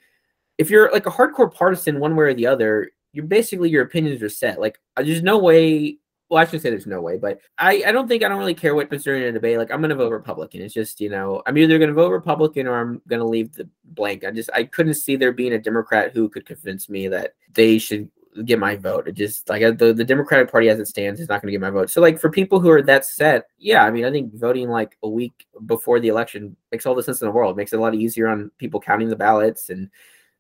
[0.58, 4.21] if you're like a hardcore partisan, one way or the other, you're basically your opinions
[4.23, 4.60] are set.
[4.62, 5.97] Like, there's no way.
[6.30, 8.54] Well, I should say there's no way, but I, I don't think I don't really
[8.54, 9.58] care what during a debate.
[9.58, 10.62] Like, I'm gonna vote Republican.
[10.62, 14.26] It's just you know I'm either gonna vote Republican or I'm gonna leave the blank.
[14.26, 17.78] I just I couldn't see there being a Democrat who could convince me that they
[17.78, 18.10] should
[18.46, 19.08] get my vote.
[19.08, 21.62] It just like uh, the the Democratic Party as it stands is not to get
[21.62, 21.90] my vote.
[21.90, 24.98] So like for people who are that set, yeah, I mean I think voting like
[25.04, 27.58] a week before the election makes all the sense in the world.
[27.58, 29.90] Makes it a lot easier on people counting the ballots and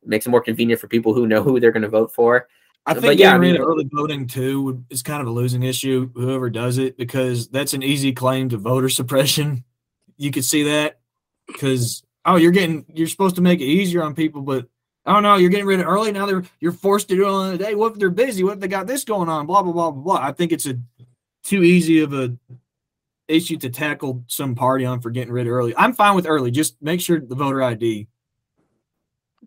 [0.05, 2.47] makes it more convenient for people who know who they're to vote for.
[2.87, 5.27] I But think yeah, I getting rid mean- of early voting too is kind of
[5.27, 6.09] a losing issue.
[6.15, 9.63] Whoever does it, because that's an easy claim to voter suppression.
[10.15, 10.99] You could see that
[11.47, 14.67] because oh, you're getting you're supposed to make it easier on people, but
[15.05, 16.11] oh no, you're getting rid of early.
[16.13, 17.75] Now they're you're forced to do it on the day.
[17.75, 18.43] What if they're busy?
[18.43, 19.45] What if they got this going on?
[19.45, 20.25] Blah blah blah blah blah.
[20.25, 20.79] I think it's a
[21.43, 22.35] too easy of a
[23.27, 25.75] issue to tackle some party on for getting rid of early.
[25.75, 26.51] I'm fine with early.
[26.51, 28.07] Just make sure the voter ID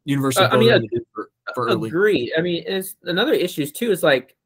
[0.05, 0.88] universal Uh, I voter mean, ID
[1.54, 1.88] for, early.
[1.88, 2.32] Agreed.
[2.36, 4.36] I mean, it's another issues too is like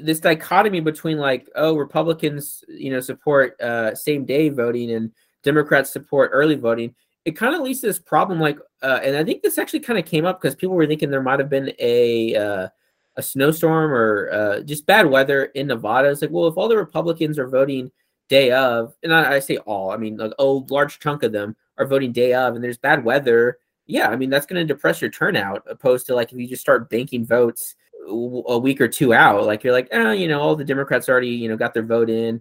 [0.00, 5.92] this dichotomy between like oh Republicans you know support uh, same day voting and Democrats
[5.92, 6.94] support early voting.
[7.24, 9.98] It kind of leads to this problem like, uh, and I think this actually kind
[9.98, 12.68] of came up because people were thinking there might have been a uh,
[13.16, 16.10] a snowstorm or uh, just bad weather in Nevada.
[16.10, 17.90] It's like, well, if all the Republicans are voting
[18.28, 21.56] day of, and I, I say all, I mean like oh large chunk of them
[21.78, 25.00] are voting day of, and there's bad weather yeah, I mean that's going to depress
[25.00, 25.64] your turnout.
[25.68, 27.74] Opposed to like if you just start banking votes
[28.08, 31.28] a week or two out, like you're like, oh, you know, all the Democrats already,
[31.28, 32.40] you know, got their vote in.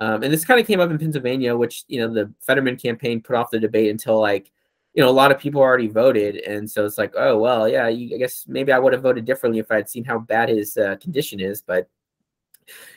[0.00, 3.20] Um, and this kind of came up in Pennsylvania, which you know the Fetterman campaign
[3.20, 4.50] put off the debate until like,
[4.94, 7.88] you know, a lot of people already voted, and so it's like, oh well, yeah,
[7.88, 10.48] you, I guess maybe I would have voted differently if I had seen how bad
[10.48, 11.88] his uh, condition is, but.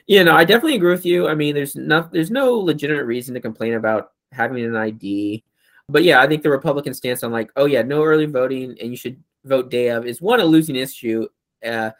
[0.05, 1.27] You know, I definitely agree with you.
[1.27, 5.43] I mean, there's no, there's no legitimate reason to complain about having an ID.
[5.87, 8.89] But yeah, I think the Republican stance on like, oh yeah, no early voting and
[8.89, 11.27] you should vote day of is one a losing issue.
[11.63, 11.91] Uh,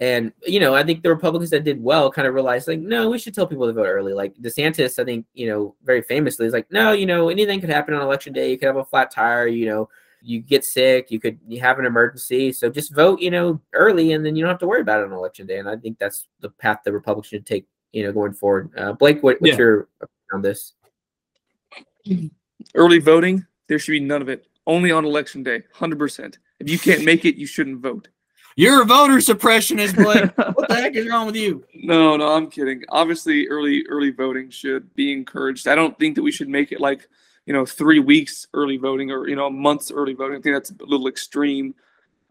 [0.00, 3.10] and you know, I think the Republicans that did well kind of realized like, no,
[3.10, 4.14] we should tell people to vote early.
[4.14, 7.70] Like DeSantis, I think you know, very famously is like, no, you know, anything could
[7.70, 8.50] happen on election day.
[8.50, 9.48] You could have a flat tire.
[9.48, 9.88] You know,
[10.22, 11.10] you get sick.
[11.10, 12.52] You could you have an emergency.
[12.52, 15.06] So just vote, you know, early, and then you don't have to worry about it
[15.06, 15.58] on election day.
[15.58, 17.66] And I think that's the path the Republicans should take.
[17.92, 18.70] You know, going forward.
[18.76, 19.58] Uh, Blake, what, what's Yeah.
[19.58, 20.74] your opinion on this?
[22.74, 24.46] Early voting, there should be none of it.
[24.66, 26.38] Only on election day, hundred percent.
[26.60, 28.08] If you can't make it, you shouldn't vote.
[28.56, 30.36] You're a voter suppressionist, Blake.
[30.56, 31.64] what the heck is wrong with you?
[31.74, 32.82] No, no, I'm kidding.
[32.88, 35.68] Obviously, early early voting should be encouraged.
[35.68, 37.08] I don't think that we should make it like
[37.46, 40.38] you know three weeks early voting or you know months early voting.
[40.38, 41.74] I think that's a little extreme.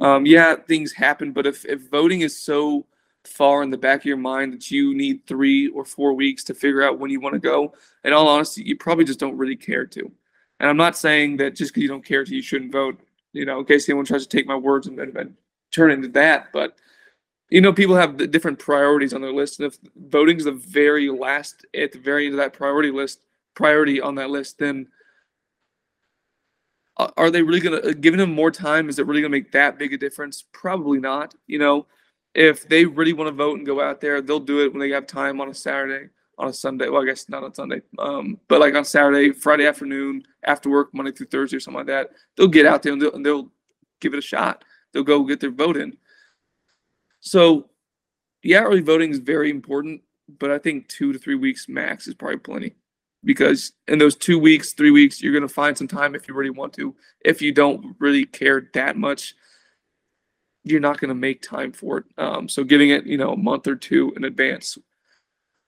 [0.01, 2.85] Um, yeah, things happen, but if if voting is so
[3.27, 6.53] far in the back of your mind that you need three or four weeks to
[6.53, 9.55] figure out when you want to go, in all honesty, you probably just don't really
[9.55, 10.11] care to.
[10.59, 12.99] And I'm not saying that just because you don't care to, you shouldn't vote.
[13.33, 15.35] You know, in case anyone tries to take my words and, and, and
[15.71, 16.77] turn into that, but
[17.49, 21.09] you know, people have different priorities on their list, and if voting is the very
[21.09, 23.21] last at the very end of that priority list,
[23.53, 24.87] priority on that list, then
[26.97, 28.89] are they really gonna uh, giving them more time?
[28.89, 30.43] Is it really gonna make that big a difference?
[30.51, 31.35] Probably not.
[31.45, 31.85] You know,
[32.37, 34.91] if they really want to vote and go out there, they'll do it when they
[34.91, 36.87] have time on a Saturday, on a Sunday.
[36.87, 40.93] Well, I guess not on Sunday, um, but like on Saturday, Friday afternoon, after work,
[40.93, 42.11] Monday through Thursday or something like that.
[42.35, 43.51] They'll get out there and they'll, and they'll
[43.99, 44.63] give it a shot.
[44.93, 45.97] They'll go get their vote in.
[47.21, 47.71] So,
[48.43, 50.01] yeah, early voting is very important,
[50.37, 52.75] but I think two to three weeks max is probably plenty
[53.23, 56.35] because in those two weeks, three weeks, you're going to find some time if you
[56.35, 56.95] really want to.
[57.25, 59.33] If you don't really care that much,
[60.71, 62.05] you're not going to make time for it.
[62.17, 64.77] Um, so giving it, you know, a month or two in advance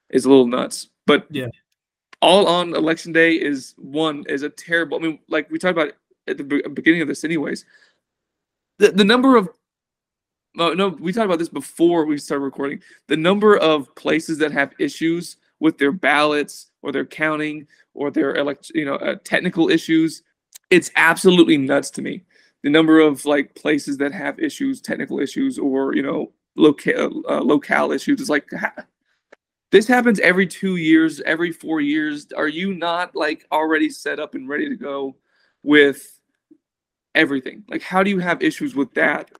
[0.09, 0.89] is a little nuts.
[1.05, 1.47] But yeah,
[2.21, 4.97] all on election day is one is a terrible.
[4.97, 5.93] I mean, like we talked about
[6.27, 7.65] at the beginning of this, anyways.
[8.77, 9.49] The the number of
[10.55, 12.81] no, no, we talked about this before we started recording.
[13.07, 18.35] The number of places that have issues with their ballots or their counting or their
[18.35, 20.23] elect, you know, uh, technical issues,
[20.69, 22.23] it's absolutely nuts to me
[22.63, 27.41] the number of like places that have issues, technical issues, or you know, local uh,
[27.41, 28.49] locale issues is like
[29.71, 32.27] this happens every two years, every four years.
[32.35, 35.15] Are you not like already set up and ready to go
[35.63, 36.19] with
[37.15, 37.63] everything?
[37.67, 39.31] Like, how do you have issues with that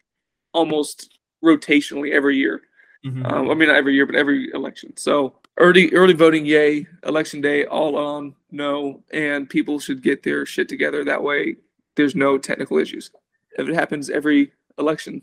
[0.54, 2.62] almost rotationally every year?
[3.06, 3.26] Mm-hmm.
[3.26, 4.96] Um, I mean, not every year, but every election.
[4.98, 6.86] So early early voting, yay.
[7.06, 9.04] Election day, all on, no.
[9.12, 11.04] And people should get their shit together.
[11.04, 11.56] That way,
[12.00, 13.12] there's no technical issues.
[13.58, 15.22] If it happens every election.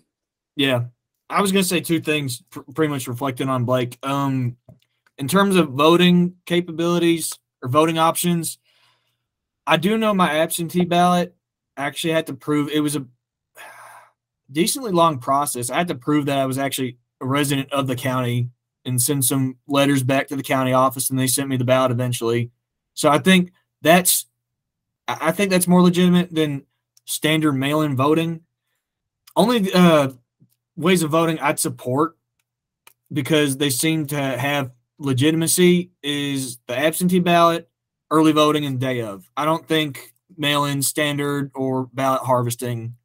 [0.56, 0.84] Yeah.
[1.30, 3.98] I was going to say two things pr- pretty much reflecting on Blake.
[4.02, 4.56] Um,
[5.16, 8.58] in terms of voting capabilities or voting options,
[9.66, 11.34] I do know my absentee ballot
[11.78, 13.06] actually had to prove it was a
[14.52, 15.70] decently long process.
[15.70, 18.50] I had to prove that I was actually a resident of the county
[18.84, 21.90] and send some letters back to the county office, and they sent me the ballot
[21.90, 22.50] eventually.
[22.92, 24.26] So I think that's
[25.08, 26.64] I think that's more legitimate than
[27.04, 28.40] standard mail-in voting.
[29.36, 30.10] Only uh,
[30.76, 32.16] ways of voting I'd support
[33.12, 37.68] because they seem to have legitimacy is the absentee ballot,
[38.10, 39.30] early voting, and day of.
[39.36, 42.96] I don't think mail-in standard or ballot harvesting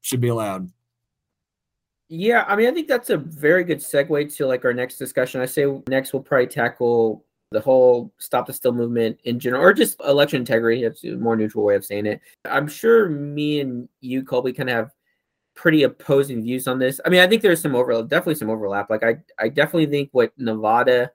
[0.00, 0.70] should be allowed.
[2.08, 5.40] Yeah, I mean, I think that's a very good segue to like our next discussion.
[5.40, 9.72] I say next we'll probably tackle the whole stop the steal movement in general, or
[9.72, 10.82] just election integrity.
[10.82, 12.20] That's a more neutral way of saying it.
[12.44, 14.90] I'm sure me and you, Colby, kind of have
[15.54, 17.00] pretty opposing views on this.
[17.04, 18.90] I mean, I think there's some overlap, definitely some overlap.
[18.90, 21.10] Like, I, I definitely think what Nevada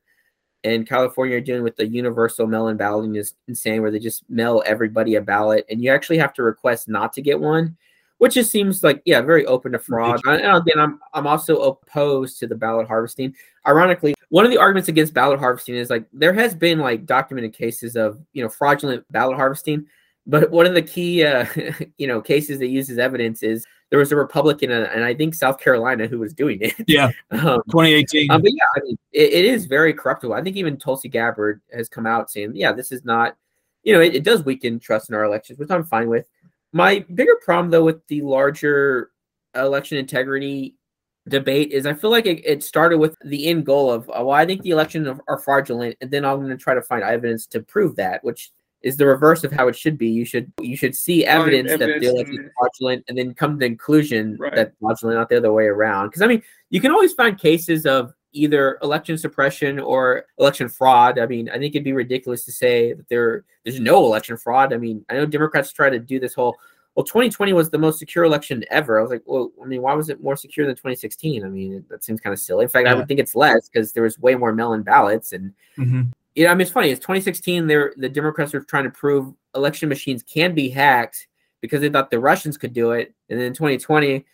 [0.64, 4.64] and California are doing with the universal mail-in balloting is insane, where they just mail
[4.66, 7.78] everybody a ballot, and you actually have to request not to get one
[8.24, 10.22] which just seems like yeah very open to fraud.
[10.26, 13.36] And again i'm i'm also opposed to the ballot harvesting.
[13.68, 17.52] Ironically one of the arguments against ballot harvesting is like there has been like documented
[17.52, 19.88] cases of you know fraudulent ballot harvesting.
[20.26, 21.48] But one of the key uh,
[21.98, 25.60] you know cases that uses evidence is there was a republican and i think south
[25.60, 26.76] carolina who was doing it.
[26.88, 27.12] Yeah.
[27.32, 30.34] Um, 2018 um, but yeah I mean, it, it is very corruptible.
[30.34, 33.36] I think even tulsi gabbard has come out saying yeah this is not
[33.84, 36.30] you know it, it does weaken trust in our elections which i'm fine with
[36.74, 39.12] my bigger problem, though, with the larger
[39.56, 40.76] election integrity
[41.30, 44.36] debate is I feel like it, it started with the end goal of, oh, well,
[44.36, 47.46] I think the elections are, fraudulent, and then I'm going to try to find evidence
[47.48, 50.10] to prove that, which is the reverse of how it should be.
[50.10, 53.54] You should you should see evidence, evidence that the election is fraudulent, and then come
[53.54, 54.54] to the conclusion right.
[54.56, 56.08] that fraudulent, not the other way around.
[56.08, 61.20] Because I mean, you can always find cases of either election suppression or election fraud.
[61.20, 64.74] I mean, I think it'd be ridiculous to say that there there's no election fraud.
[64.74, 66.58] I mean, I know Democrats try to do this whole
[66.96, 69.00] well, 2020 was the most secure election ever.
[69.00, 71.44] I was like, well, I mean, why was it more secure than 2016?
[71.44, 72.64] I mean, that seems kind of silly.
[72.64, 72.94] In fact, yeah.
[72.94, 75.34] I would think it's less because there was way more mail-in ballots.
[75.34, 76.04] And mm-hmm.
[76.36, 76.90] you know, I mean, it's funny.
[76.90, 77.68] It's 2016.
[77.68, 81.28] They're the Democrats were trying to prove election machines can be hacked
[81.62, 84.26] because they thought the Russians could do it, and then in 2020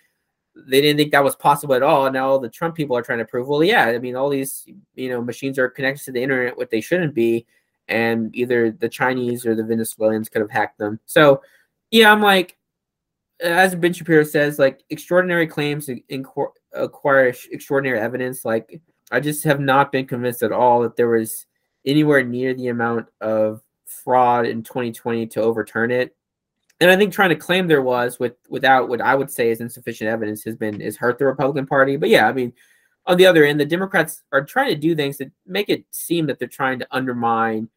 [0.67, 2.11] they didn't think that was possible at all.
[2.11, 4.65] Now all the Trump people are trying to prove, well, yeah, I mean, all these
[4.95, 7.45] you know machines are connected to the internet, what they shouldn't be,
[7.87, 10.99] and either the Chinese or the Venezuelans could have hacked them.
[11.05, 11.41] So,
[11.91, 12.57] yeah, I'm like,
[13.41, 16.25] as Ben Shapiro says, like extraordinary claims in,
[16.73, 18.45] acquire extraordinary evidence.
[18.45, 18.81] Like
[19.11, 21.45] I just have not been convinced at all that there was
[21.85, 26.15] anywhere near the amount of fraud in 2020 to overturn it.
[26.81, 29.59] And I think trying to claim there was with without what I would say is
[29.59, 31.97] insufficient evidence has been is hurt the Republican Party.
[31.97, 32.53] But yeah, I mean,
[33.05, 36.27] on the other end, the Democrats are trying to do things that make it seem
[36.27, 37.69] that they're trying to undermine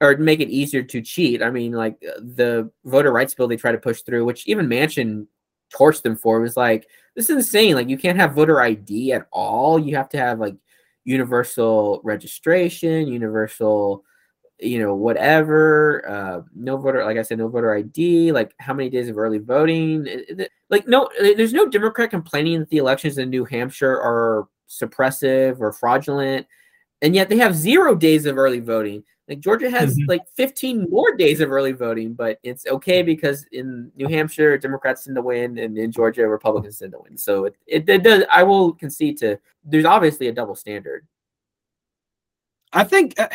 [0.00, 1.42] or make it easier to cheat.
[1.42, 5.26] I mean, like the voter rights bill they try to push through, which even Manchin
[5.74, 7.74] torched them for, was like, this is insane.
[7.74, 9.78] Like, you can't have voter ID at all.
[9.78, 10.54] You have to have like
[11.04, 14.04] universal registration, universal,
[14.60, 16.08] you know, whatever.
[16.08, 18.30] Uh, no voter, like I said, no voter ID.
[18.32, 20.06] Like, how many days of early voting?
[20.70, 25.72] Like, no, there's no Democrat complaining that the elections in New Hampshire are suppressive or
[25.72, 26.46] fraudulent,
[27.02, 29.02] and yet they have zero days of early voting.
[29.28, 30.08] Like Georgia has mm-hmm.
[30.08, 35.04] like 15 more days of early voting, but it's okay because in New Hampshire, Democrats
[35.04, 37.18] tend to win, and in Georgia, Republicans tend to win.
[37.18, 38.24] So it, it, it does.
[38.30, 39.38] I will concede to.
[39.64, 41.06] There's obviously a double standard.
[42.72, 43.28] I think uh,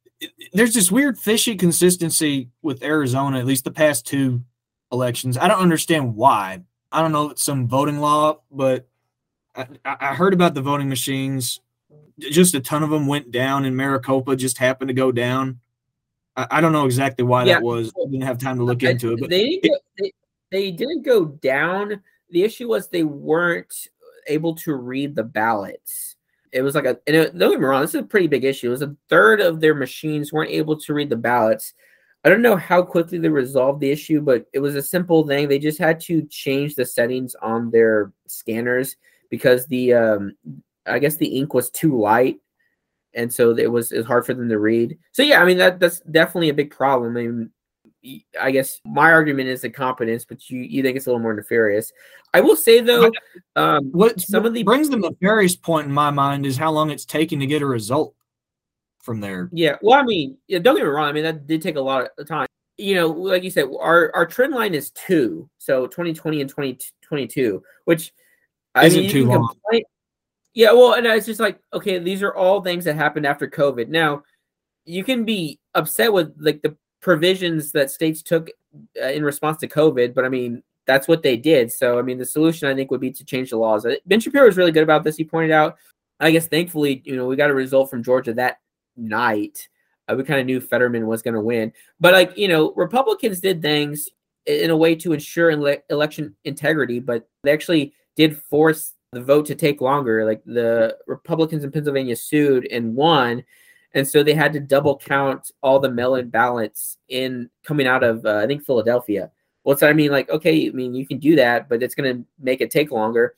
[0.52, 4.42] there's this weird fishy consistency with Arizona, at least the past two
[4.92, 5.38] elections.
[5.38, 6.62] I don't understand why.
[6.92, 8.86] I don't know if it's some voting law, but
[9.56, 11.60] I, I heard about the voting machines
[12.18, 15.60] just a ton of them went down, and Maricopa just happened to go down.
[16.36, 17.54] I, I don't know exactly why yeah.
[17.54, 17.92] that was.
[18.00, 20.12] I didn't have time to look into it, but they didn't, go, they,
[20.50, 22.02] they didn't go down.
[22.30, 23.72] The issue was they weren't
[24.26, 26.16] able to read the ballots.
[26.52, 28.44] It was like a, and it, don't get me wrong, this is a pretty big
[28.44, 28.68] issue.
[28.68, 31.74] It was a third of their machines weren't able to read the ballots.
[32.24, 35.48] I don't know how quickly they resolved the issue, but it was a simple thing.
[35.48, 38.96] They just had to change the settings on their scanners
[39.30, 40.36] because the um,
[40.88, 42.38] I guess the ink was too light,
[43.14, 44.98] and so it was it was hard for them to read.
[45.12, 47.16] So yeah, I mean that that's definitely a big problem.
[47.16, 47.50] I mean,
[48.40, 51.34] I guess my argument is the competence, but you you think it's a little more
[51.34, 51.92] nefarious.
[52.34, 53.10] I will say though,
[53.56, 56.90] um, what some of the brings the nefarious point in my mind is how long
[56.90, 58.14] it's taking to get a result
[59.00, 59.48] from there.
[59.52, 61.08] Yeah, well, I mean, yeah, don't get me wrong.
[61.08, 62.46] I mean, that did take a lot of time.
[62.76, 67.62] You know, like you said, our our trend line is two, so 2020 and 2022,
[67.86, 68.12] which
[68.74, 69.48] I Isn't mean, too long.
[69.48, 69.82] Complain,
[70.58, 73.86] yeah, well, and it's just like, okay, these are all things that happened after COVID.
[73.86, 74.24] Now,
[74.84, 78.50] you can be upset with like the provisions that states took
[79.00, 81.70] uh, in response to COVID, but I mean, that's what they did.
[81.70, 83.86] So, I mean, the solution I think would be to change the laws.
[83.86, 85.16] Uh, ben Shapiro was really good about this.
[85.16, 85.76] He pointed out,
[86.18, 88.58] I guess, thankfully, you know, we got a result from Georgia that
[88.96, 89.68] night.
[90.08, 93.38] Uh, we kind of knew Fetterman was going to win, but like, you know, Republicans
[93.38, 94.08] did things
[94.46, 99.46] in a way to ensure ele- election integrity, but they actually did force the vote
[99.46, 100.24] to take longer.
[100.24, 103.44] Like the Republicans in Pennsylvania sued and won,
[103.94, 108.24] and so they had to double count all the mail-in ballots in coming out of
[108.24, 109.30] uh, I think Philadelphia.
[109.64, 110.10] Well, I mean?
[110.10, 112.90] Like, okay, I mean you can do that, but it's going to make it take
[112.90, 113.34] longer.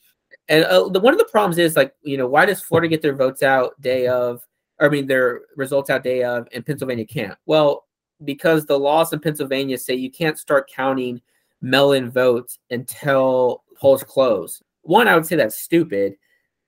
[0.48, 3.02] And uh, the, one of the problems is like, you know, why does Florida get
[3.02, 4.46] their votes out day of,
[4.78, 7.36] or I mean their results out day of, and Pennsylvania can't?
[7.46, 7.86] Well,
[8.24, 11.20] because the laws in Pennsylvania say you can't start counting
[11.62, 16.16] mail-in votes until polls close one, I would say that's stupid.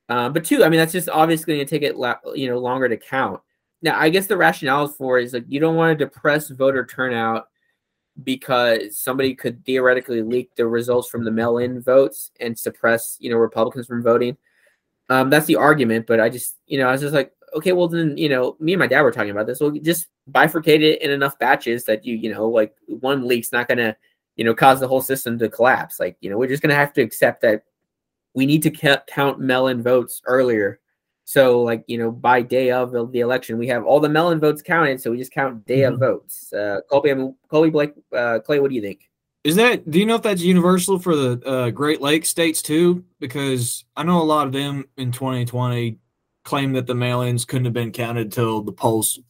[0.08, 1.96] Um, but two, I mean, that's just obviously going to take it,
[2.34, 3.40] you know, longer to count.
[3.82, 7.48] Now, I guess the rationale for is like you don't want to depress voter turnout
[8.22, 13.36] because somebody could theoretically leak the results from the mail-in votes and suppress, you know,
[13.36, 14.36] Republicans from voting.
[15.08, 17.88] Um, that's the argument, but I just, you know, I was just like, okay, well
[17.88, 19.60] then, you know, me and my dad were talking about this.
[19.60, 23.68] Well, just bifurcate it in enough batches that you, you know, like one leak's not
[23.68, 23.96] gonna,
[24.36, 25.98] you know, cause the whole system to collapse.
[25.98, 27.64] Like, you know, we're just gonna have to accept that
[28.34, 28.70] we need to
[29.06, 30.80] count mail-in votes earlier.
[31.24, 34.60] So, like you know, by day of the election, we have all the mail-in votes
[34.60, 35.00] counted.
[35.00, 35.94] So we just count day mm-hmm.
[35.94, 36.52] of votes.
[36.52, 39.08] Uh, Colby, I mean, Colby Blake, uh, Clay, what do you think?
[39.44, 39.90] Is that?
[39.90, 43.04] Do you know if that's universal for the uh, Great Lakes states too?
[43.18, 45.98] Because I know a lot of them in 2020
[46.44, 49.20] claim that the mail-ins couldn't have been counted till the polls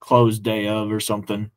[0.00, 1.50] closed day of or something.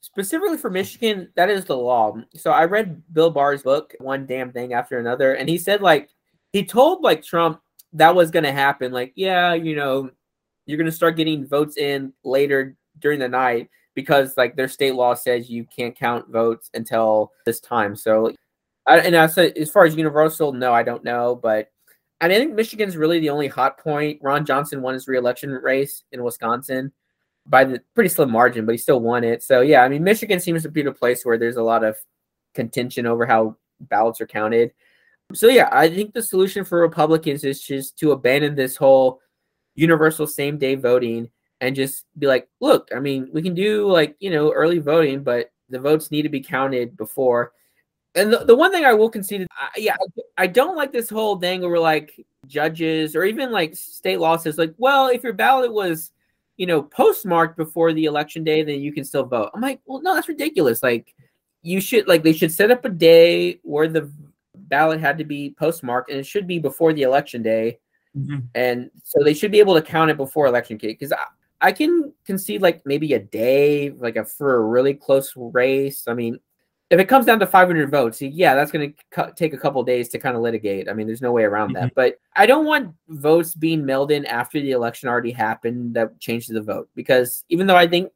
[0.00, 2.16] Specifically for Michigan, that is the law.
[2.34, 6.08] So I read Bill Barr's book, One Damn Thing After Another, and he said like
[6.52, 7.60] he told like Trump
[7.94, 8.92] that was going to happen.
[8.92, 10.10] Like, yeah, you know,
[10.66, 14.94] you're going to start getting votes in later during the night because like their state
[14.94, 17.96] law says you can't count votes until this time.
[17.96, 18.34] So,
[18.86, 21.70] I, and I said as far as universal, no, I don't know, but
[22.20, 24.20] I, mean, I think Michigan's really the only hot point.
[24.22, 26.92] Ron Johnson won his reelection race in Wisconsin
[27.46, 29.42] by the pretty slim margin, but he still won it.
[29.42, 31.96] So yeah, I mean, Michigan seems to be the place where there's a lot of
[32.54, 34.72] contention over how ballots are counted.
[35.34, 39.20] So yeah, I think the solution for Republicans is just to abandon this whole
[39.74, 44.16] universal same day voting and just be like, look, I mean, we can do like,
[44.20, 47.52] you know, early voting, but the votes need to be counted before.
[48.14, 49.96] And the, the one thing I will concede, I, yeah,
[50.38, 54.56] I, don't like this whole dangle where like judges or even like state law says
[54.56, 56.10] like, well, if your ballot was,
[56.56, 59.50] you know, postmarked before the election day, then you can still vote.
[59.54, 60.82] I'm like, well, no, that's ridiculous.
[60.82, 61.14] Like,
[61.62, 64.10] you should like they should set up a day where the
[64.68, 67.78] ballot had to be postmarked, and it should be before the election day,
[68.16, 68.44] Mhm.
[68.54, 70.88] and so they should be able to count it before election day.
[70.88, 71.24] Because I,
[71.60, 76.06] I can concede like maybe a day, like a for a really close race.
[76.06, 76.38] I mean,
[76.90, 79.82] if it comes down to 500 votes, yeah, that's going to cu- take a couple
[79.82, 80.88] days to kind of litigate.
[80.88, 81.94] I mean, there's no way around that.
[81.94, 86.48] But I don't want votes being mailed in after the election already happened that changes
[86.48, 88.10] the vote because even though I think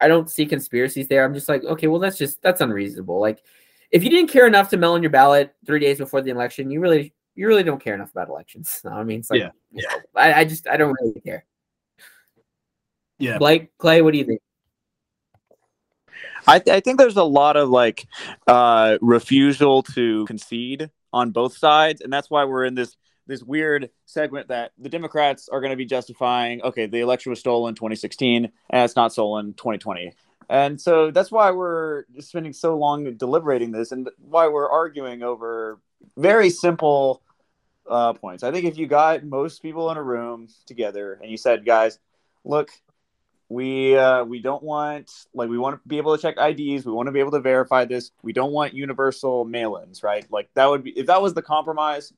[0.00, 3.20] I don't see conspiracies there, I'm just like, okay, well, that's just that's unreasonable.
[3.20, 3.44] Like,
[3.90, 6.70] if you didn't care enough to mail in your ballot three days before the election,
[6.70, 8.80] you really you really don't care enough about elections.
[8.90, 11.44] I mean, it's like, Yeah, you know, I, I just I don't really care.
[13.18, 13.38] Yeah.
[13.38, 14.40] Blake, Clay, what do you think?
[16.46, 18.06] I, th- I think there's a lot of like
[18.46, 23.90] uh, refusal to concede on both sides, and that's why we're in this this weird
[24.06, 26.62] segment that the Democrats are going to be justifying.
[26.62, 30.12] Okay, the election was stolen 2016, and it's not stolen 2020,
[30.50, 35.78] and so that's why we're spending so long deliberating this, and why we're arguing over
[36.16, 37.22] very simple
[37.88, 38.42] uh, points.
[38.42, 42.00] I think if you got most people in a room together and you said, guys,
[42.44, 42.70] look,
[43.48, 46.84] we uh, we don't want like we want to be able to check IDs.
[46.84, 48.10] We want to be able to verify this.
[48.22, 50.24] We don't want universal mail-ins, right?
[50.32, 52.12] Like that would be if that was the compromise,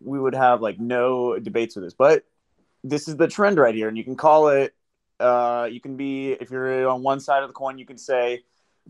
[0.00, 1.94] we would have like no debates with this.
[1.94, 2.24] But
[2.82, 4.74] this is the trend right here, and you can call it.
[5.22, 8.42] Uh, you can be if you're on one side of the coin, you can say,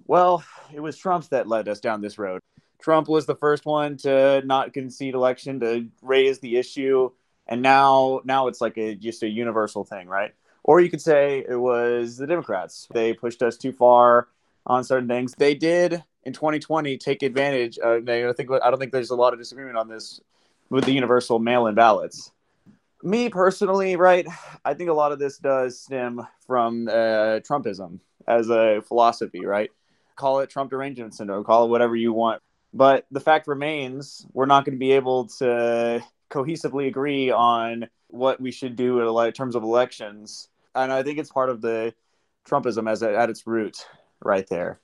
[0.07, 2.41] well, it was Trump's that led us down this road.
[2.81, 7.11] Trump was the first one to not concede election to raise the issue,
[7.47, 10.35] and now now it's like a just a universal thing, right?
[10.65, 12.89] Or you could say it was the Democrats.
[12.93, 14.29] They pushed us too far
[14.67, 15.35] on certain things.
[15.37, 17.79] They did in 2020 take advantage.
[17.79, 20.21] Of, I think I don't think there's a lot of disagreement on this
[20.71, 22.33] with the universal mail-in ballots.
[23.03, 24.27] Me personally, right?
[24.65, 27.99] I think a lot of this does stem from uh, Trumpism
[28.29, 29.71] as a philosophy, right?
[30.17, 32.43] Call it Trump derangement syndrome, call it whatever you want.
[32.73, 38.41] But the fact remains, we're not going to be able to cohesively agree on what
[38.41, 41.95] we should do in terms of elections and I think it's part of the
[42.49, 43.87] Trumpism as a, at its root,
[44.21, 44.81] right there.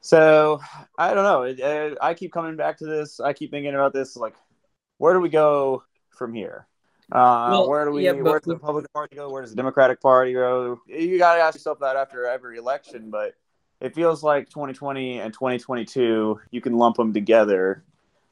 [0.00, 0.60] So
[0.98, 1.42] I don't know.
[1.42, 3.20] It, I keep coming back to this.
[3.20, 4.16] I keep thinking about this.
[4.16, 4.34] Like,
[4.98, 6.66] where do we go from here?
[7.12, 8.04] Uh, Well, where do we?
[8.04, 9.30] yeah, where does the Republican Party go?
[9.30, 10.80] Where does the Democratic Party go?
[10.86, 13.10] You got to ask yourself that after every election.
[13.10, 13.34] But
[13.80, 17.84] it feels like 2020 and 2022, you can lump them together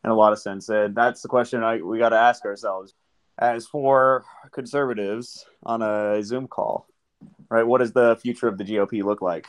[0.05, 0.69] in a lot of sense.
[0.69, 2.95] And that's the question I, we got to ask ourselves
[3.39, 6.87] as for conservatives on a Zoom call,
[7.49, 7.67] right?
[7.67, 9.47] What does the future of the GOP look like?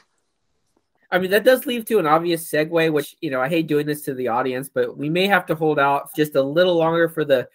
[1.11, 3.87] I mean, that does lead to an obvious segue, which, you know, I hate doing
[3.87, 7.09] this to the audience, but we may have to hold out just a little longer
[7.09, 7.49] for the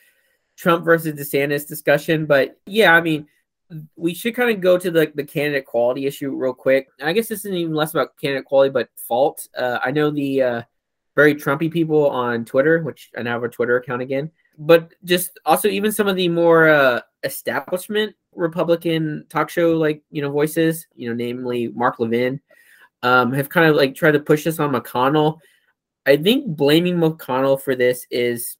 [0.56, 2.26] Trump versus DeSantis discussion.
[2.26, 3.26] But yeah, I mean,
[3.96, 6.88] we should kind of go to the, the candidate quality issue real quick.
[7.00, 9.48] And I guess this isn't even less about candidate quality, but fault.
[9.56, 10.62] Uh, I know the uh,
[11.16, 15.38] very Trumpy people on Twitter, which I now have a Twitter account again, but just
[15.44, 20.86] also even some of the more uh, establishment Republican talk show like, you know, voices,
[20.94, 22.40] you know, namely Mark Levin
[23.02, 25.38] um, have kind of like tried to push this on McConnell.
[26.06, 28.58] I think blaming McConnell for this is,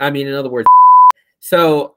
[0.00, 0.66] I mean, in other words,
[1.40, 1.96] so,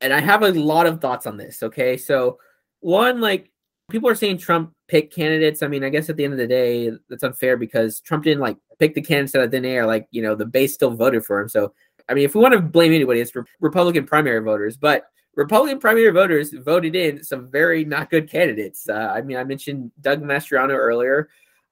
[0.00, 1.62] and I have a lot of thoughts on this.
[1.62, 1.96] Okay.
[1.96, 2.38] So,
[2.80, 3.50] one, like,
[3.90, 5.62] people are saying Trump picked candidates.
[5.62, 8.40] I mean, I guess at the end of the day, that's unfair because Trump didn't
[8.40, 9.86] like pick the candidates out of thin air.
[9.86, 11.48] Like, you know, the base still voted for him.
[11.48, 11.72] So,
[12.08, 14.76] I mean, if we want to blame anybody, it's re- Republican primary voters.
[14.76, 18.88] But Republican primary voters voted in some very not good candidates.
[18.88, 21.28] Uh, I mean, I mentioned Doug Mastriano earlier,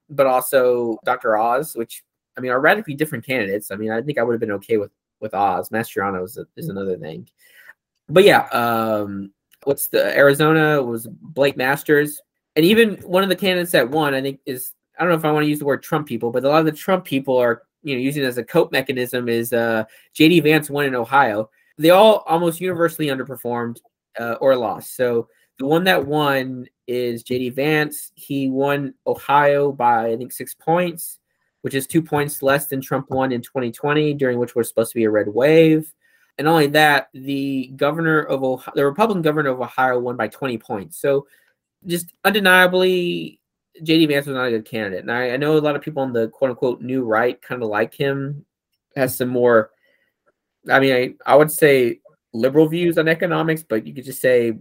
[0.08, 1.36] but also Dr.
[1.36, 2.02] Oz, which
[2.38, 3.70] I mean are radically different candidates.
[3.70, 4.90] I mean, I think I would have been okay with
[5.20, 5.70] with Oz.
[5.70, 7.28] Mastriano is, is another thing.
[8.08, 9.32] But yeah, um,
[9.64, 12.20] what's the Arizona was Blake Masters,
[12.56, 15.24] and even one of the candidates that won, I think is I don't know if
[15.24, 17.36] I want to use the word Trump people, but a lot of the Trump people
[17.36, 19.28] are you know using as a cope mechanism.
[19.28, 19.84] Is uh,
[20.18, 21.48] JD Vance won in Ohio
[21.80, 23.80] they all almost universally underperformed
[24.18, 24.96] uh, or lost.
[24.96, 28.12] So the one that won is JD Vance.
[28.14, 31.19] He won Ohio by I think six points,
[31.62, 34.98] which is two points less than Trump won in 2020, during which was supposed to
[34.98, 35.92] be a red wave.
[36.38, 40.58] And only that, the governor of Ohio, the Republican governor of Ohio won by 20
[40.58, 40.98] points.
[40.98, 41.26] So
[41.86, 43.40] just undeniably,
[43.82, 45.00] JD Vance was not a good candidate.
[45.00, 47.62] And I, I know a lot of people on the quote unquote new right kind
[47.62, 48.44] of like him,
[48.96, 49.70] has some more
[50.68, 52.00] I mean, I, I would say
[52.32, 54.58] liberal views on economics, but you could just say,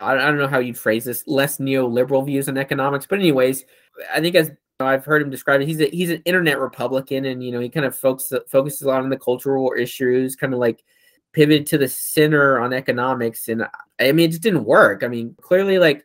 [0.00, 3.06] I, I don't know how you'd phrase this, less neoliberal views on economics.
[3.06, 3.64] But, anyways,
[4.12, 4.50] I think as
[4.80, 5.68] I've heard him describe it.
[5.68, 8.88] He's a, he's an internet Republican, and you know he kind of focuses focuses a
[8.88, 10.84] lot on the cultural issues, kind of like
[11.32, 13.48] pivoted to the center on economics.
[13.48, 13.66] And
[13.98, 15.02] I mean, it just didn't work.
[15.02, 16.04] I mean, clearly, like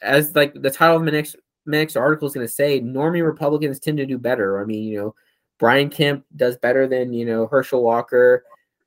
[0.00, 1.36] as like the title of my next
[1.66, 4.62] my next article is going to say, normie Republicans tend to do better.
[4.62, 5.14] I mean, you know,
[5.58, 8.44] Brian Kemp does better than you know Herschel Walker.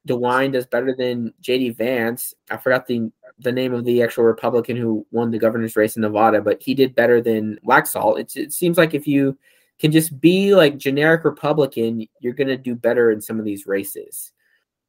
[0.08, 2.34] DeWine does better than JD Vance.
[2.50, 6.02] I forgot the the name of the actual Republican who won the governor's race in
[6.02, 8.20] Nevada, but he did better than Laxalt.
[8.20, 9.38] It's, it seems like if you
[9.80, 13.68] can just be like generic Republican, you're going to do better in some of these
[13.68, 14.32] races.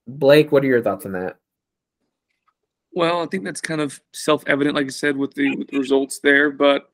[0.07, 1.37] Blake, what are your thoughts on that?
[2.93, 6.21] Well, I think that's kind of self-evident, like I said, with the, with the results
[6.21, 6.51] there.
[6.51, 6.91] But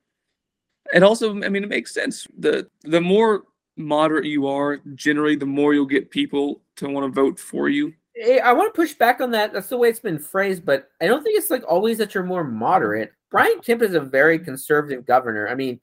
[0.93, 2.27] it also, I mean, it makes sense.
[2.37, 3.45] The the more
[3.77, 7.95] moderate you are, generally, the more you'll get people to want to vote for you.
[8.23, 9.53] I want to push back on that.
[9.53, 12.23] That's the way it's been phrased, but I don't think it's like always that you're
[12.23, 13.13] more moderate.
[13.31, 15.49] Brian Kemp is a very conservative governor.
[15.49, 15.81] I mean,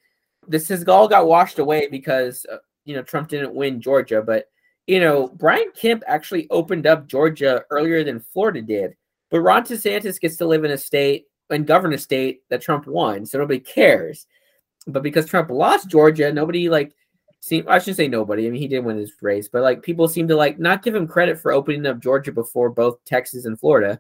[0.48, 4.46] this has all got washed away because uh, you know Trump didn't win Georgia, but
[4.88, 8.96] you know Brian Kemp actually opened up Georgia earlier than Florida did.
[9.30, 12.88] But Ron DeSantis gets to live in a state and govern a state that Trump
[12.88, 14.26] won, so nobody cares.
[14.88, 16.96] But because Trump lost Georgia, nobody like
[17.42, 18.48] seem I shouldn't say nobody.
[18.48, 20.96] I mean, he did win his race, but like people seem to like not give
[20.96, 24.00] him credit for opening up Georgia before both Texas and Florida.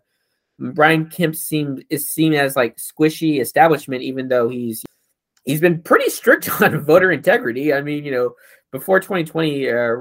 [0.60, 4.86] Brian Kemp seemed is seen as like squishy establishment, even though he's
[5.44, 7.74] he's been pretty strict on voter integrity.
[7.74, 8.36] I mean, you know,
[8.72, 9.96] before 2020, uh,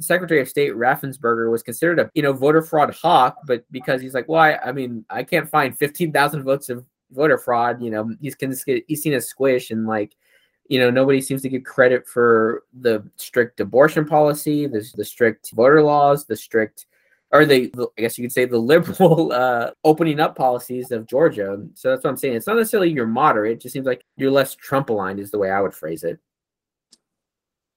[0.00, 4.14] Secretary of State Raffensperger was considered a you know voter fraud hawk, but because he's
[4.14, 7.82] like, well, I, I mean, I can't find 15,000 votes of voter fraud.
[7.82, 10.16] You know, he's he's seen as squish and like
[10.68, 15.50] you know nobody seems to give credit for the strict abortion policy the, the strict
[15.52, 16.86] voter laws the strict
[17.32, 21.62] or the, i guess you could say the liberal uh, opening up policies of georgia.
[21.74, 22.36] So that's what i'm saying.
[22.36, 23.52] It's not necessarily you're moderate.
[23.52, 26.18] It just seems like you're less trump aligned is the way i would phrase it.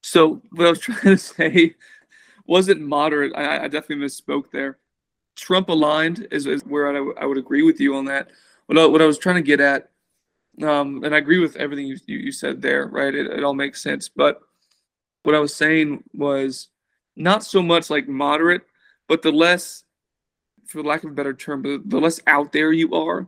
[0.04, 1.76] So what i was trying to say
[2.46, 3.34] wasn't moderate.
[3.36, 4.80] I, I definitely misspoke there.
[5.36, 8.30] Trump aligned is, is where I, I would agree with you on that.
[8.66, 9.92] What I, what I was trying to get at
[10.64, 13.14] um, and I agree with everything you, you, you said there, right?
[13.14, 14.10] It, it all makes sense.
[14.10, 14.40] But
[15.24, 16.70] what I was saying was
[17.16, 18.64] not so much like moderate,
[19.08, 19.84] but the less,
[20.68, 23.28] for lack of a better term, but the less out there you are,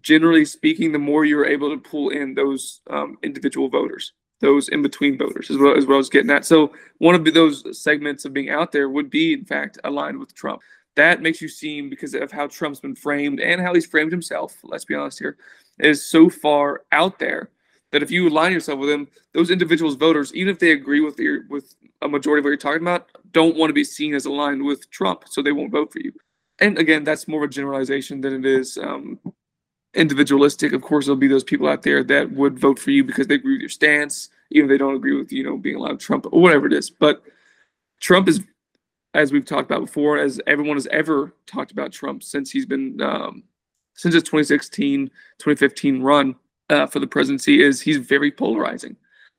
[0.00, 4.82] generally speaking, the more you're able to pull in those um, individual voters, those in
[4.82, 6.44] between voters, as well as what I was getting at.
[6.44, 10.34] So one of those segments of being out there would be, in fact, aligned with
[10.34, 10.62] Trump.
[10.96, 14.56] That makes you seem because of how Trump's been framed and how he's framed himself.
[14.62, 15.36] Let's be honest here
[15.78, 17.50] is so far out there
[17.90, 21.18] that if you align yourself with them, those individuals, voters, even if they agree with
[21.18, 24.26] your with a majority of what you're talking about, don't want to be seen as
[24.26, 26.12] aligned with Trump, so they won't vote for you.
[26.60, 29.18] And again, that's more of a generalization than it is um,
[29.94, 30.72] individualistic.
[30.72, 33.36] Of course, there'll be those people out there that would vote for you because they
[33.36, 36.02] agree with your stance, even if they don't agree with you know being aligned with
[36.02, 36.90] Trump or whatever it is.
[36.90, 37.22] But
[38.00, 38.42] Trump is,
[39.14, 43.00] as we've talked about before, as everyone has ever talked about Trump since he's been
[43.00, 43.44] um,
[43.94, 45.06] since his 2016
[45.38, 46.34] 2015 run
[46.70, 48.96] uh, for the presidency is he's very polarizing.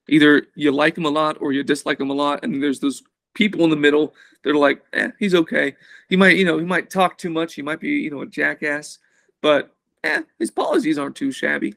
[0.07, 3.03] Either you like him a lot or you dislike him a lot, and there's those
[3.33, 4.13] people in the middle
[4.43, 5.75] that are like, eh, he's okay.
[6.07, 7.55] He might, you know, he might talk too much.
[7.55, 8.99] He might be, you know, a jackass,
[9.41, 11.73] but eh, his policies aren't too shabby.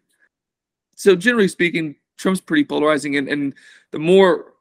[0.95, 3.55] So generally speaking, Trump's pretty polarizing, and and
[3.91, 4.53] the more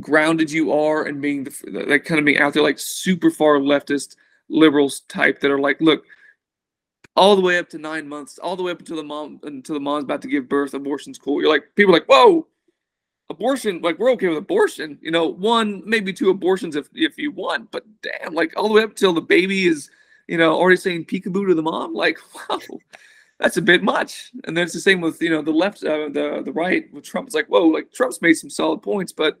[0.00, 3.58] grounded you are and being the like kind of being out there like super far
[3.58, 4.16] leftist
[4.48, 6.04] liberals type that are like, look,
[7.16, 9.74] all the way up to nine months, all the way up until the mom until
[9.74, 11.40] the mom's about to give birth, abortion's cool.
[11.40, 12.46] You're like people are like, whoa,
[13.30, 14.98] abortion, like we're okay with abortion.
[15.00, 18.74] You know, one, maybe two abortions if if you want, but damn, like all the
[18.74, 19.90] way up until the baby is,
[20.28, 22.18] you know, already saying peekaboo to the mom, like,
[22.50, 22.60] wow,
[23.38, 24.30] that's a bit much.
[24.44, 27.04] And then it's the same with, you know, the left, uh, the the right with
[27.04, 27.28] Trump.
[27.28, 29.38] It's like, whoa, like Trump's made some solid points, but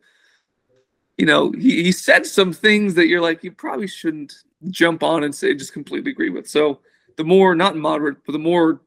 [1.18, 4.34] you know, he, he said some things that you're like, you probably shouldn't
[4.68, 6.48] jump on and say just completely agree with.
[6.48, 6.80] So
[7.16, 8.80] the more not moderate, but the more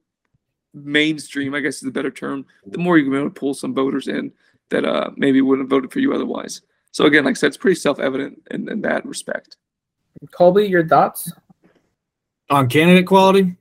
[0.73, 4.07] mainstream, I guess is a better term, the more you're going to pull some voters
[4.07, 4.31] in
[4.69, 6.61] that uh, maybe wouldn't have voted for you otherwise.
[6.91, 9.57] So again, like I said, it's pretty self-evident in, in that respect.
[10.31, 11.31] Colby, your thoughts
[12.49, 13.55] on candidate quality?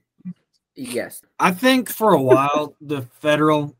[0.75, 3.75] Yes, I think for a while the federal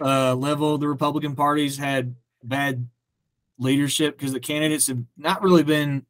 [0.00, 2.86] uh, level, the Republican parties had bad
[3.58, 6.04] leadership because the candidates have not really been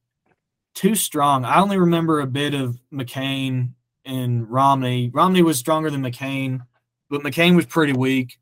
[0.74, 1.44] too strong.
[1.44, 3.70] I only remember a bit of McCain
[4.05, 5.11] and Romney.
[5.12, 6.61] Romney was stronger than McCain,
[7.09, 8.38] but McCain was pretty weak.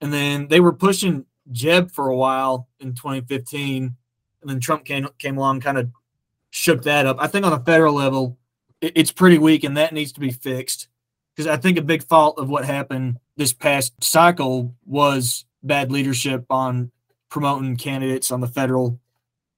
[0.00, 3.96] And then they were pushing Jeb for a while in 2015,
[4.42, 5.90] and then Trump came came along, kind of
[6.50, 7.16] shook that up.
[7.20, 8.38] I think on a federal level,
[8.80, 10.88] it, it's pretty weak, and that needs to be fixed.
[11.34, 16.44] Because I think a big fault of what happened this past cycle was bad leadership
[16.50, 16.90] on
[17.32, 19.00] promoting candidates on the federal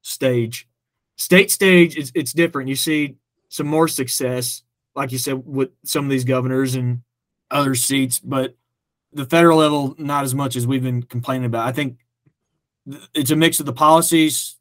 [0.02, 0.68] stage.
[1.16, 2.68] State stage, it's, it's different.
[2.68, 3.16] You see
[3.48, 4.62] some more success,
[4.94, 7.02] like you said, with some of these governors and
[7.50, 8.56] other seats, but
[9.12, 11.66] the federal level, not as much as we've been complaining about.
[11.66, 11.98] I think
[13.12, 14.56] it's a mix of the policies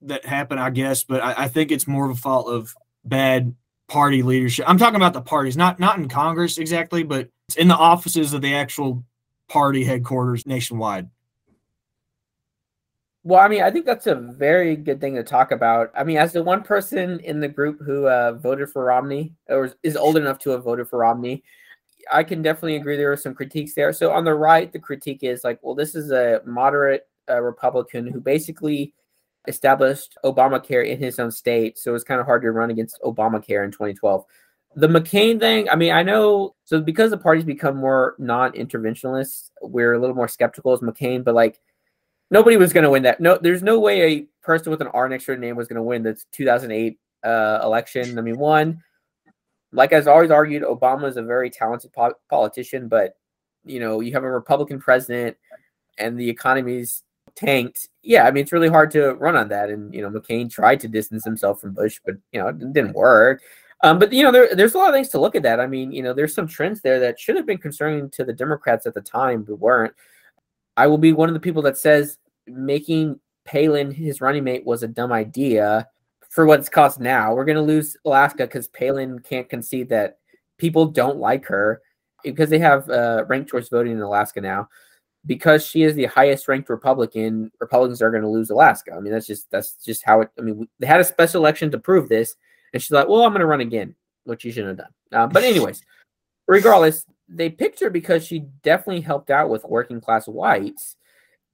[0.00, 3.54] that happen, I guess, but I, I think it's more of a fault of bad
[3.86, 4.64] party leadership.
[4.66, 7.28] I'm talking about the parties, not not in Congress exactly, but
[7.58, 9.04] in the offices of the actual
[9.48, 11.10] party headquarters nationwide.
[13.26, 15.90] Well, I mean, I think that's a very good thing to talk about.
[15.96, 19.74] I mean, as the one person in the group who uh, voted for Romney or
[19.82, 21.42] is old enough to have voted for Romney,
[22.12, 23.92] I can definitely agree there are some critiques there.
[23.92, 28.06] So on the right, the critique is like, well, this is a moderate uh, Republican
[28.06, 28.94] who basically
[29.48, 31.78] established Obamacare in his own state.
[31.78, 34.24] So it's kind of hard to run against Obamacare in 2012.
[34.76, 39.50] The McCain thing, I mean, I know, so because the parties become more non interventionist,
[39.62, 41.58] we're a little more skeptical as McCain, but like
[42.30, 43.20] nobody was going to win that.
[43.20, 45.76] No, there's no way a person with an R next to their name was going
[45.76, 48.18] to win the 2008 uh, election.
[48.18, 48.82] I mean, one,
[49.72, 53.16] like I've always argued, Obama is a very talented po- politician, but
[53.64, 55.36] you know, you have a Republican president
[55.98, 57.02] and the economy's
[57.34, 57.88] tanked.
[58.02, 59.70] Yeah, I mean, it's really hard to run on that.
[59.70, 62.94] And you know, McCain tried to distance himself from Bush, but you know, it didn't
[62.94, 63.42] work.
[63.82, 65.60] Um, but you know, there, there's a lot of things to look at that.
[65.60, 68.32] I mean, you know, there's some trends there that should have been concerning to the
[68.32, 69.94] Democrats at the time, but weren't.
[70.76, 74.82] I will be one of the people that says making Palin his running mate was
[74.82, 75.88] a dumb idea
[76.28, 77.34] for what it's cost now.
[77.34, 80.18] We're going to lose Alaska because Palin can't concede that
[80.58, 81.80] people don't like her
[82.22, 84.68] because they have uh, ranked choice voting in Alaska now.
[85.24, 88.92] Because she is the highest ranked Republican, Republicans are going to lose Alaska.
[88.94, 90.28] I mean, that's just that's just how it.
[90.38, 92.36] I mean, they had a special election to prove this,
[92.72, 95.20] and she's like, "Well, I'm going to run again," which you shouldn't have done.
[95.20, 95.82] Uh, but anyways,
[96.46, 100.96] regardless, they picked her because she definitely helped out with working class whites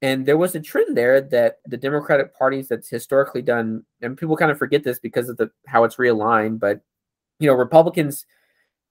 [0.02, 4.36] and there was a trend there that the Democratic parties that's historically done, and people
[4.36, 6.80] kind of forget this because of the how it's realigned, but
[7.38, 8.26] you know, Republicans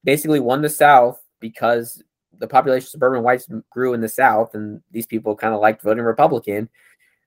[0.05, 2.01] basically won the South because
[2.39, 5.81] the population of suburban whites grew in the South, and these people kind of liked
[5.81, 6.69] voting Republican.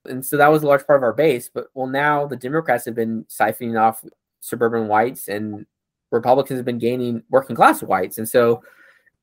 [0.07, 1.50] And so that was a large part of our base.
[1.52, 4.02] But well, now the Democrats have been siphoning off
[4.40, 5.66] suburban whites, and
[6.11, 8.16] Republicans have been gaining working class whites.
[8.16, 8.62] And so,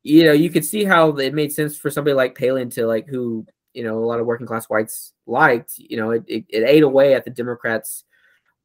[0.03, 3.07] you know, you could see how it made sense for somebody like Palin to like
[3.07, 6.63] who you know a lot of working class whites liked you know it, it, it
[6.67, 8.03] ate away at the democrats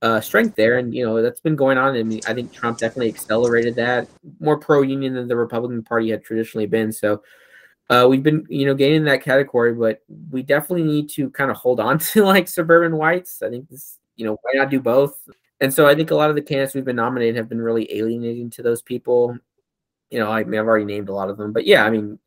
[0.02, 0.78] uh, strength there.
[0.78, 1.96] And you know that's been going on.
[1.96, 4.08] I mean, i think trump definitely accelerated that
[4.40, 6.92] more pro-union than the republican party had traditionally been.
[6.92, 7.22] So
[7.88, 11.56] uh, we've been you know gaining that category but we definitely need to kind of
[11.56, 13.42] hold on to like suburban whites.
[13.42, 15.18] I think this you know why not do both?
[15.60, 17.90] And so i think a lot of the candidates we've been nominated have been really
[17.96, 19.38] alienating to those people
[20.10, 22.18] you know i mean i've already named a lot of them but yeah i mean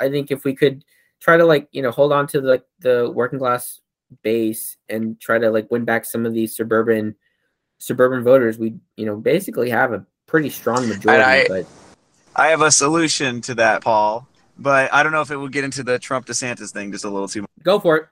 [0.00, 0.84] i think if we could
[1.20, 3.80] try to like you know hold on to the the working class
[4.22, 7.14] base and try to like win back some of these suburban
[7.78, 11.66] suburban voters we you know basically have a pretty strong majority I, but
[12.34, 14.26] i have a solution to that paul
[14.58, 17.10] but i don't know if it would get into the trump desantis thing just a
[17.10, 18.08] little too much go for it.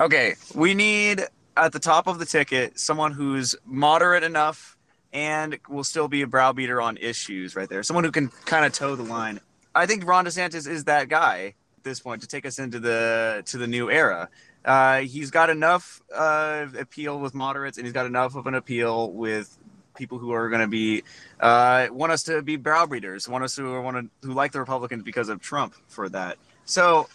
[0.00, 1.24] Okay we need
[1.56, 4.77] at the top of the ticket someone who's moderate enough
[5.18, 8.72] and will still be a browbeater on issues right there someone who can kind of
[8.72, 9.40] toe the line
[9.74, 13.42] i think ron desantis is that guy at this point to take us into the
[13.46, 14.28] to the new era.
[14.64, 19.10] Uh, he's got enough uh, appeal with moderates, and he's got enough of an appeal
[19.12, 19.56] with
[19.96, 21.02] people who are going to be
[21.40, 25.02] uh, want us to be browbeaters, want us to want to who like the Republicans
[25.02, 26.36] because of Trump for that.
[26.64, 27.08] So,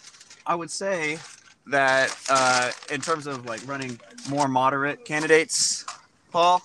[0.46, 1.18] I would say
[1.66, 5.84] that uh, in terms of like running more moderate candidates,
[6.32, 6.62] Paul,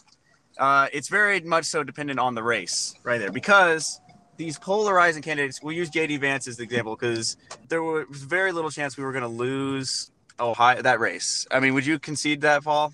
[0.60, 4.00] uh, it's very much so dependent on the race right there because
[4.38, 7.38] these polarizing candidates, we'll use JD Vance as the example because
[7.68, 11.48] there was very little chance we were going to lose Ohio that race.
[11.52, 12.94] I mean, would you concede that, Paul?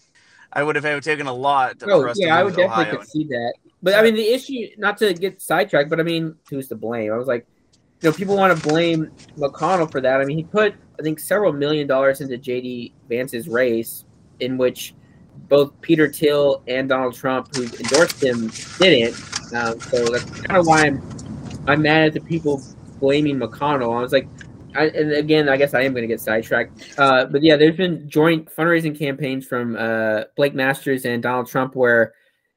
[0.54, 1.84] I would have taken a lot.
[1.84, 2.98] Oh, yeah, I would definitely Ohio.
[2.98, 3.54] concede that.
[3.84, 7.12] But I mean, the issue, not to get sidetracked, but I mean, who's to blame?
[7.12, 7.46] I was like,
[8.02, 10.22] you know, people want to blame McConnell for that.
[10.22, 14.06] I mean, he put, I think, several million dollars into JD Vance's race,
[14.40, 14.96] in which
[15.48, 19.16] both Peter Thiel and Donald Trump, who endorsed him, didn't.
[19.54, 21.02] Um, so that's kind of why I'm
[21.68, 22.62] I'm mad at the people
[23.00, 23.98] blaming McConnell.
[23.98, 24.28] I was like,
[24.76, 26.96] I, and again, I guess I am going to get sidetracked.
[26.98, 31.76] Uh, but yeah, there's been joint fundraising campaigns from uh, Blake Masters and Donald Trump
[31.76, 32.14] where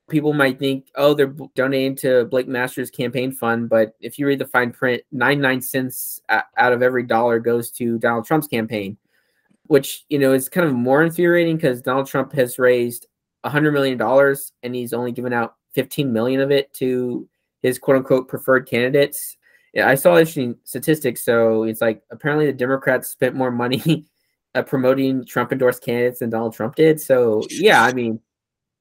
[0.08, 3.68] people might think, oh, they're donating to Blake Masters' campaign fund.
[3.68, 7.98] But if you read the fine print, 99 cents out of every dollar goes to
[7.98, 8.96] Donald Trump's campaign,
[9.68, 13.06] which, you know, is kind of more infuriating because Donald Trump has raised
[13.44, 17.28] $100 million and he's only given out 15 million of it to
[17.62, 19.36] his quote unquote preferred candidates.
[19.74, 21.24] Yeah, I saw interesting statistics.
[21.24, 24.06] So it's like apparently the Democrats spent more money
[24.54, 27.00] uh, promoting Trump endorsed candidates than Donald Trump did.
[27.00, 28.20] So yeah, I mean,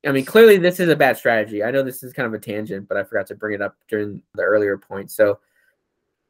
[0.05, 1.63] I mean, clearly this is a bad strategy.
[1.63, 3.75] I know this is kind of a tangent, but I forgot to bring it up
[3.89, 5.11] during the earlier point.
[5.11, 5.39] So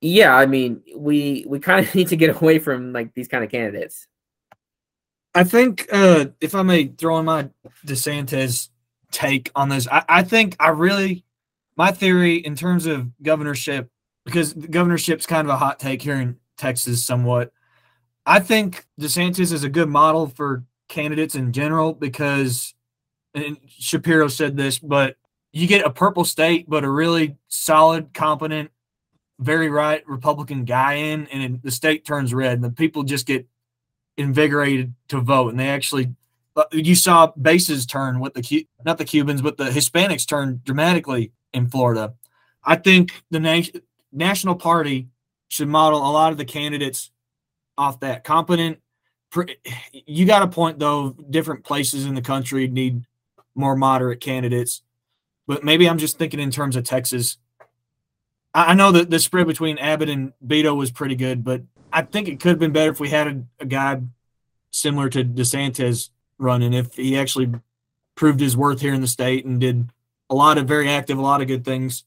[0.02, 3.44] yeah, I mean, we we kind of need to get away from like these kind
[3.44, 4.08] of candidates.
[5.38, 7.48] I think uh, if I may throw in my
[7.86, 8.70] DeSantis
[9.12, 11.24] take on this, I, I think I really
[11.76, 13.88] my theory in terms of governorship
[14.26, 17.52] because governorship's kind of a hot take here in Texas somewhat.
[18.26, 22.74] I think DeSantis is a good model for candidates in general because
[23.36, 25.18] and Shapiro said this, but
[25.54, 28.72] you get a purple state, but a really solid, competent
[29.40, 33.46] very right Republican guy in, and the state turns red, and the people just get
[34.18, 36.14] invigorated to vote, and they actually.
[36.56, 41.32] Uh, you saw bases turn with the not the Cubans, but the Hispanics turn dramatically
[41.54, 42.16] in Florida.
[42.64, 43.80] I think the na-
[44.12, 45.08] National Party
[45.50, 47.12] should model a lot of the candidates
[47.78, 48.80] off that competent.
[49.94, 51.12] You got a point though.
[51.30, 53.06] Different places in the country need
[53.54, 54.82] more moderate candidates,
[55.46, 57.38] but maybe I'm just thinking in terms of Texas
[58.58, 61.62] I know that the spread between Abbott and Beto was pretty good, but
[61.92, 64.02] I think it could have been better if we had a, a guy
[64.72, 66.74] similar to DeSantis running.
[66.74, 67.52] If he actually
[68.16, 69.90] proved his worth here in the state and did
[70.30, 72.04] a lot of very active, a lot of good things,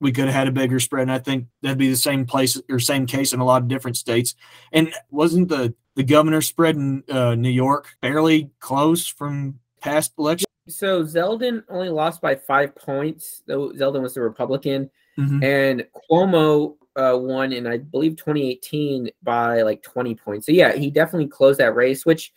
[0.00, 1.02] we could have had a bigger spread.
[1.02, 3.68] And I think that'd be the same place or same case in a lot of
[3.68, 4.34] different states.
[4.72, 10.46] And wasn't the the governor spread in uh, New York fairly close from past elections?
[10.68, 13.42] So Zeldin only lost by five points.
[13.46, 14.90] Though Zeldin was the Republican.
[15.18, 15.44] Mm-hmm.
[15.44, 20.46] And Cuomo uh, won in, I believe, 2018 by like 20 points.
[20.46, 22.32] So yeah, he definitely closed that race, which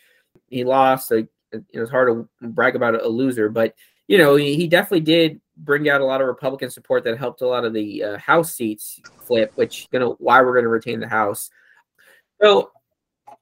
[0.47, 1.11] he lost.
[1.11, 3.75] Like, it was hard to brag about a loser, but
[4.07, 7.41] you know, he, he definitely did bring out a lot of Republican support that helped
[7.41, 10.69] a lot of the uh, House seats flip, which you know why we're going to
[10.69, 11.49] retain the House.
[12.41, 12.71] So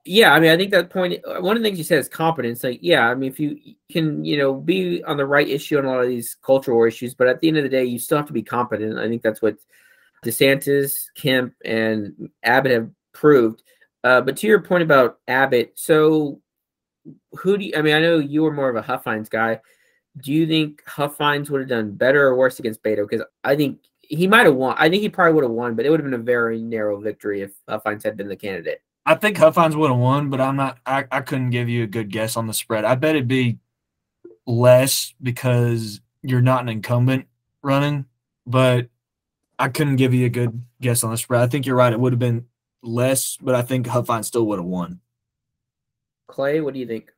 [0.06, 1.24] yeah, I mean, I think that point.
[1.26, 2.64] Uh, one of the things you said is competence.
[2.64, 3.58] Like, yeah, I mean, if you
[3.90, 7.14] can, you know, be on the right issue on a lot of these cultural issues,
[7.14, 9.00] but at the end of the day, you still have to be competent.
[9.00, 9.58] I think that's what
[10.24, 13.64] DeSantis, Kemp, and Abbott have proved.
[14.04, 16.42] Uh, but to your point about Abbott, so
[17.34, 17.74] who do you?
[17.76, 19.60] I mean, I know you were more of a Huffines guy.
[20.22, 23.08] Do you think Huffines would have done better or worse against Beto?
[23.08, 24.76] Because I think he might have won.
[24.78, 27.00] I think he probably would have won, but it would have been a very narrow
[27.00, 28.82] victory if Huffines had been the candidate.
[29.06, 30.78] I think Huffines would have won, but I'm not.
[30.86, 32.86] I, I couldn't give you a good guess on the spread.
[32.86, 33.58] I bet it'd be
[34.46, 37.28] less because you're not an incumbent
[37.62, 38.06] running,
[38.46, 38.88] but
[39.60, 41.42] I couldn't give you a good guess on the spread.
[41.42, 41.94] I think you're right.
[41.94, 42.48] It would have been
[42.82, 45.00] less, but I think Huffines still would have won.
[46.28, 47.12] Clay, what do you think?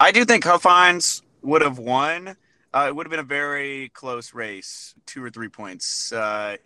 [0.00, 2.36] I do think Huffines would have won.
[2.74, 6.12] Uh, it would have been a very close race, two or three points.
[6.12, 6.56] Uh,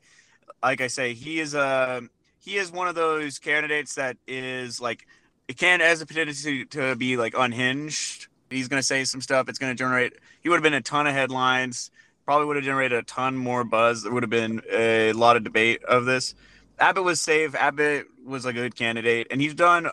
[0.62, 2.02] like I say, he is a
[2.40, 5.06] he is one of those candidates that is like
[5.46, 8.26] it can has a potential to be like unhinged.
[8.50, 9.48] He's going to say some stuff.
[9.48, 10.14] It's going to generate.
[10.40, 11.90] He would have been a ton of headlines.
[12.24, 14.02] Probably would have generated a ton more buzz.
[14.02, 16.34] There would have been a lot of debate of this.
[16.78, 17.54] Abbott was safe.
[17.54, 19.88] Abbott was a good candidate, and he's done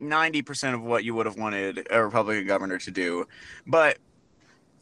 [0.00, 3.26] ninety percent of what you would have wanted a Republican governor to do.
[3.66, 3.98] But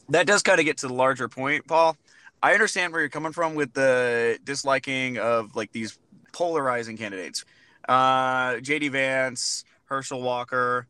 [0.08, 1.96] that does kind of get to the larger point, Paul.
[2.42, 5.98] I understand where you're coming from with the disliking of like these
[6.32, 7.44] polarizing candidates.
[7.88, 10.86] Uh, JD Vance, Herschel Walker.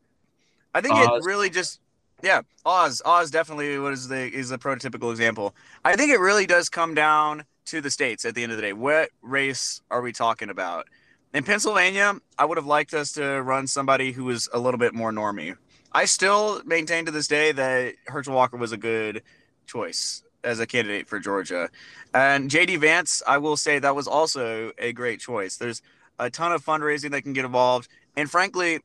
[0.73, 1.09] I think Oz.
[1.09, 1.79] it really just
[2.23, 3.01] yeah, Oz.
[3.05, 5.55] Oz definitely was the is the prototypical example.
[5.83, 8.61] I think it really does come down to the states at the end of the
[8.61, 8.73] day.
[8.73, 10.87] What race are we talking about?
[11.33, 14.93] In Pennsylvania, I would have liked us to run somebody who was a little bit
[14.93, 15.55] more normy.
[15.93, 19.23] I still maintain to this day that Herschel Walker was a good
[19.65, 21.69] choice as a candidate for Georgia.
[22.13, 25.57] And JD Vance, I will say that was also a great choice.
[25.57, 25.81] There's
[26.19, 27.87] a ton of fundraising that can get involved.
[28.15, 28.79] And frankly,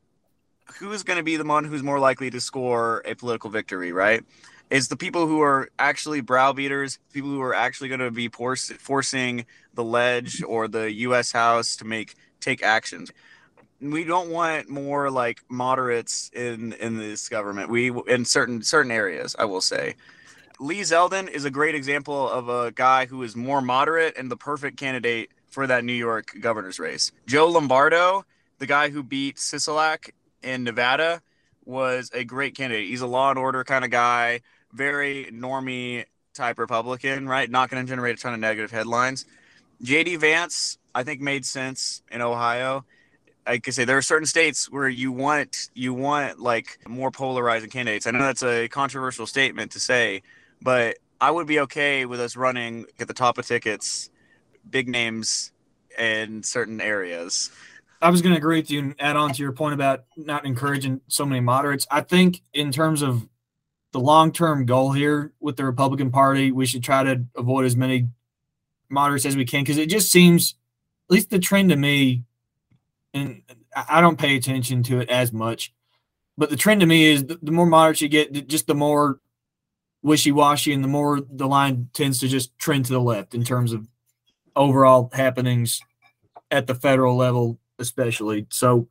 [0.75, 4.23] who's going to be the one who's more likely to score a political victory, right?
[4.69, 8.71] Is the people who are actually browbeaters, people who are actually going to be force,
[8.79, 11.31] forcing the ledge or the U.S.
[11.31, 13.13] House to make take actions.
[13.81, 17.71] We don't want more like moderates in in this government.
[17.71, 19.95] We in certain certain areas, I will say.
[20.59, 24.37] Lee Zeldin is a great example of a guy who is more moderate and the
[24.39, 27.13] perfect candidate for that New York governor's race.
[27.27, 28.25] Joe Lombardo,
[28.59, 30.11] the guy who beat Sisolak
[30.47, 31.21] in Nevada,
[31.65, 32.89] was a great candidate.
[32.89, 34.41] He's a law and order kind of guy,
[34.73, 37.51] very normie type Republican, right?
[37.51, 39.27] Not going to generate a ton of negative headlines.
[39.83, 42.85] JD Vance, I think, made sense in Ohio.
[43.47, 47.71] I could say there are certain states where you want you want like more polarizing
[47.71, 48.07] candidates.
[48.07, 50.23] I know that's a controversial statement to say,
[50.61, 54.11] but I would be okay with us running at the top of tickets,
[54.69, 55.53] big names
[55.97, 57.51] in certain areas.
[58.01, 60.45] I was going to agree with you and add on to your point about not
[60.45, 61.87] encouraging so many moderates.
[61.91, 63.27] I think in terms of
[63.93, 68.09] the long-term goal here with the Republican Party, we should try to avoid as many
[68.91, 70.55] moderates as we can because it just seems,
[71.09, 72.25] at least the trend to me,
[73.15, 73.43] and
[73.89, 75.73] I don't pay attention to it as much,
[76.37, 79.21] but the trend to me is the, more moderates you get, just the more
[80.03, 83.73] wishy-washy and the more the line tends to just trend to the left in terms
[83.73, 83.89] of
[84.55, 85.81] overall happenings
[86.51, 88.89] at the federal level especially so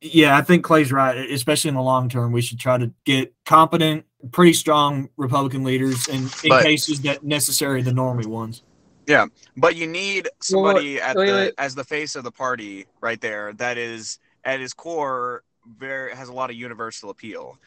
[0.00, 3.34] yeah i think clay's right especially in the long term we should try to get
[3.44, 8.62] competent pretty strong republican leaders and in But- cases that necessary the normie ones
[9.06, 9.26] Yeah,
[9.56, 11.54] but you need somebody at wait, the wait.
[11.58, 15.42] as the face of the party right there that is at his core
[15.78, 17.58] very has a lot of universal appeal.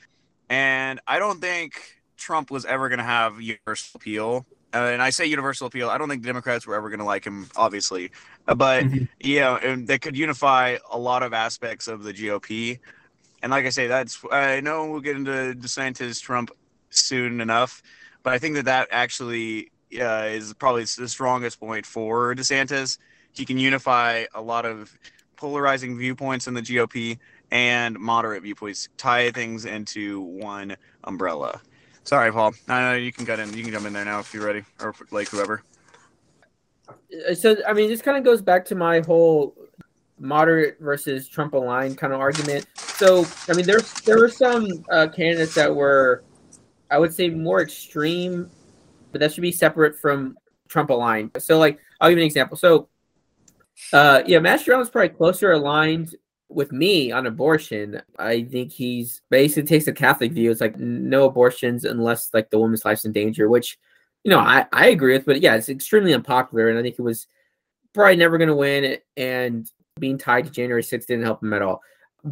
[0.49, 1.73] And I don't think
[2.17, 4.45] Trump was ever going to have universal appeal.
[4.73, 5.89] Uh, and I say universal appeal.
[5.89, 8.11] I don't think Democrats were ever going to like him, obviously.
[8.47, 9.07] Uh, but Mhm.
[9.19, 12.79] you know, and that could unify a lot of aspects of the GOP.
[13.41, 16.51] And like I say, that's I know we'll get into DeSantis Trump
[16.89, 17.81] soon enough,
[18.23, 22.97] but I think that that actually uh, is probably the strongest point for DeSantis.
[23.31, 24.97] He can unify a lot of
[25.35, 27.19] polarizing viewpoints in the GOP
[27.51, 31.61] and moderate viewpoints, tie things into one umbrella.
[32.03, 32.53] Sorry, Paul.
[32.67, 33.53] Know you can get in.
[33.55, 35.63] You can jump in there now if you're ready, or like whoever.
[36.89, 39.55] Uh, so I mean, this kind of goes back to my whole
[40.19, 42.67] moderate versus Trump aligned kind of argument.
[42.75, 46.23] So I mean, there's there were some uh, candidates that were,
[46.91, 48.49] I would say, more extreme,
[49.11, 50.37] but that should be separate from
[50.67, 51.31] Trump aligned.
[51.39, 52.57] So like, I'll give you an example.
[52.57, 52.89] So,
[53.93, 56.15] uh, yeah, Master is probably closer aligned
[56.53, 58.01] with me on abortion.
[58.19, 60.51] I think he's basically takes a Catholic view.
[60.51, 63.77] It's like no abortions unless like the woman's life's in danger, which
[64.23, 67.01] you know, I, I agree with, but yeah, it's extremely unpopular, and I think it
[67.01, 67.27] was
[67.93, 68.97] probably never going to win.
[69.17, 71.81] And being tied to January 6th didn't help him at all.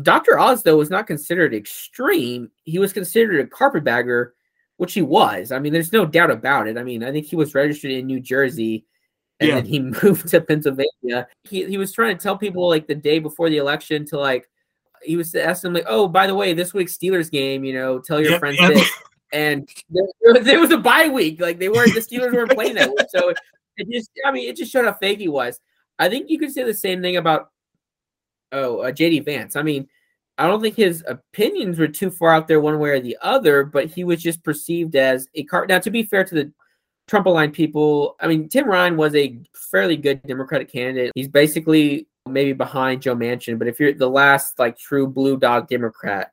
[0.01, 0.39] Dr.
[0.39, 2.49] Oz, though, was not considered extreme.
[2.63, 4.35] He was considered a carpetbagger,
[4.77, 5.51] which he was.
[5.51, 6.77] I mean, there's no doubt about it.
[6.77, 8.85] I mean, I think he was registered in New Jersey
[9.41, 9.55] and Yeah.
[9.55, 11.27] then he moved to Pennsylvania.
[11.43, 14.49] He, he was trying to tell people like the day before the election to like,
[15.03, 17.99] he was asking them like, oh, by the way, this week's Steelers game, you know,
[17.99, 18.73] tell your Yep, friends yep.
[18.73, 18.91] this
[19.33, 21.39] and there, there was a bye week.
[21.41, 23.33] Like they weren't the Steelers weren't playing that week, so
[23.77, 25.59] it just I mean it just showed how fake he was.
[25.99, 27.49] I think you could say the same thing about
[28.51, 29.55] oh uh, JD Vance.
[29.55, 29.87] I mean,
[30.37, 33.63] I don't think his opinions were too far out there one way or the other,
[33.63, 35.65] but he was just perceived as a car.
[35.65, 36.51] Now, to be fair to the
[37.11, 41.11] Trump aligned people, I mean Tim Ryan was a fairly good Democratic candidate.
[41.13, 45.67] He's basically maybe behind Joe Manchin, but if you're the last like true blue dog
[45.67, 46.31] Democrat.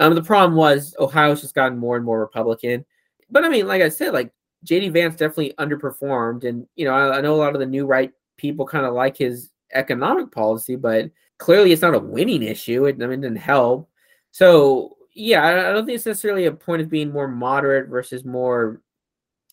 [0.00, 2.84] Um, the problem was Ohio's just gotten more and more Republican.
[3.30, 4.32] But I mean, like I said, like
[4.66, 7.86] JD Vance definitely underperformed, and you know, I, I know a lot of the new
[7.86, 11.08] right people kind of like his economic policy, but
[11.38, 12.86] clearly it's not a winning issue.
[12.86, 13.88] It, I mean, it didn't help.
[14.32, 18.24] So yeah, I, I don't think it's necessarily a point of being more moderate versus
[18.24, 18.82] more,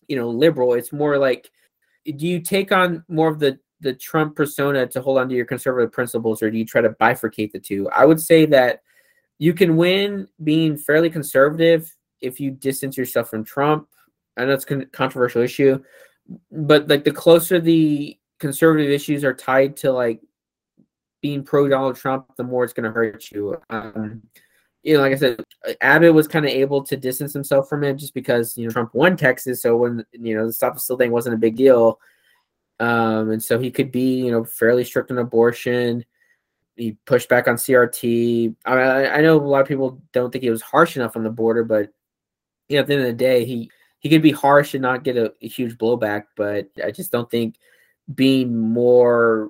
[0.07, 0.73] you know, liberal.
[0.73, 1.51] It's more like,
[2.05, 5.45] do you take on more of the the Trump persona to hold on to your
[5.45, 7.87] conservative principles, or do you try to bifurcate the two?
[7.89, 8.81] I would say that
[9.37, 13.87] you can win being fairly conservative if you distance yourself from Trump.
[14.35, 15.83] I know it's a con- controversial issue,
[16.51, 20.21] but like the closer the conservative issues are tied to like
[21.21, 23.59] being pro Donald Trump, the more it's going to hurt you.
[23.69, 24.21] Um,
[24.87, 25.43] you know, like I said,
[25.81, 28.93] Abbott was kind of able to distance himself from it just because you know Trump
[28.93, 31.99] won Texas, so when you know the stop the steal thing wasn't a big deal,
[32.79, 36.05] um, and so he could be you know fairly strict on abortion
[36.77, 38.55] he pushed back on CRT.
[38.65, 41.29] I, I know a lot of people don't think he was harsh enough on the
[41.29, 41.91] border, but
[42.69, 43.69] you know, at the end of the day, he
[43.99, 46.25] he could be harsh and not get a, a huge blowback.
[46.35, 47.55] But I just don't think
[48.13, 49.49] being more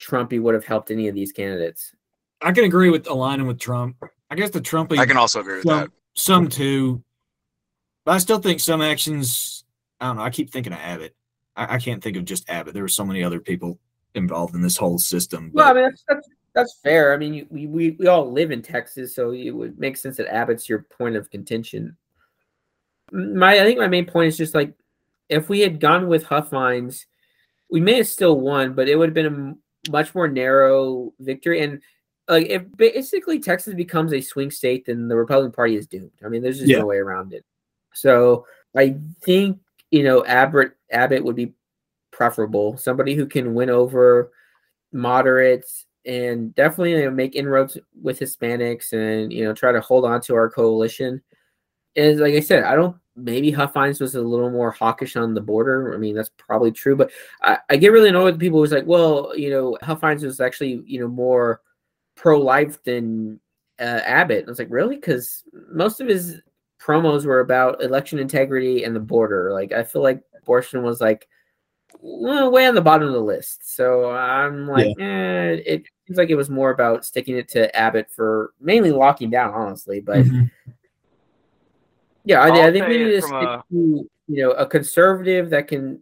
[0.00, 1.94] Trumpy would have helped any of these candidates.
[2.40, 3.96] I can agree with aligning with Trump.
[4.32, 5.90] I guess the Trump I can also agree with that.
[6.14, 7.04] some, some too,
[8.06, 9.64] but I still think some actions.
[10.00, 10.22] I don't know.
[10.22, 11.14] I keep thinking of Abbott.
[11.54, 12.72] I, I can't think of just Abbott.
[12.72, 13.78] There were so many other people
[14.14, 15.50] involved in this whole system.
[15.52, 17.12] Well, I mean, that's, that's that's fair.
[17.12, 20.16] I mean, you, we, we we all live in Texas, so it would make sense
[20.16, 21.94] that Abbott's your point of contention.
[23.12, 24.72] My I think my main point is just like
[25.28, 27.04] if we had gone with Huffines,
[27.70, 31.60] we may have still won, but it would have been a much more narrow victory.
[31.60, 31.82] And
[32.28, 36.12] like if basically Texas becomes a swing state, then the Republican Party is doomed.
[36.24, 36.78] I mean, there's just Yeah.
[36.78, 37.44] no way around it.
[37.94, 38.46] So
[38.76, 39.58] I think
[39.90, 41.52] you know Abbott Abbott would be
[42.10, 42.76] preferable.
[42.76, 44.32] Somebody who can win over
[44.92, 50.04] moderates and definitely you know, make inroads with Hispanics and you know try to hold
[50.04, 51.22] on to our coalition.
[51.94, 55.40] Is like I said, I don't maybe Huffines was a little more hawkish on the
[55.40, 55.92] border.
[55.94, 57.10] I mean, that's probably true, but
[57.42, 60.82] I, I get really annoyed with people who's like, well, you know, Huffines was actually,
[60.86, 61.60] you know, more
[62.22, 63.40] pro life than
[63.80, 64.44] uh, Abbott.
[64.46, 64.94] I was like, really?
[64.94, 65.42] Because
[65.72, 66.40] most of his
[66.80, 69.52] promos were about election integrity and the border.
[69.52, 71.28] Like, I feel like abortion was like
[72.00, 73.74] well, way on the bottom of the list.
[73.74, 75.04] So I'm like, yeah.
[75.04, 79.30] eh, it seems like it was more about sticking it to Abbott for mainly locking
[79.30, 80.00] down, honestly.
[80.00, 80.44] But mm-hmm.
[82.24, 83.64] yeah, I, I, think we need to stick a...
[83.70, 86.00] to you know a conservative that can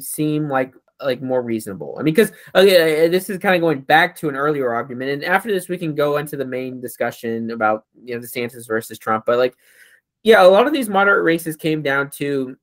[0.00, 1.96] seem like like more reasonable.
[1.98, 5.10] I mean, because okay, oh, this is kind of going back to an earlier argument,
[5.10, 8.98] and after this we can go into the main discussion about you know DeSantis versus
[8.98, 9.24] Trump.
[9.26, 9.56] But like,
[10.22, 12.56] yeah, a lot of these moderate races came down to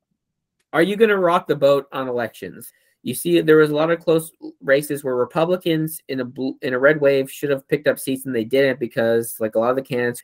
[0.73, 2.71] are you going to rock the boat on elections?
[3.03, 4.31] You see, there was a lot of close
[4.61, 8.25] races where Republicans in a blue, in a red wave should have picked up seats
[8.25, 10.21] and they didn't because, like a lot of the candidates,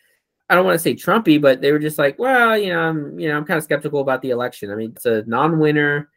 [0.49, 3.20] I don't want to say Trumpy, but they were just like, well, you know, I'm
[3.20, 4.70] you know I'm kind of skeptical about the election.
[4.70, 6.09] I mean, it's a non-winner,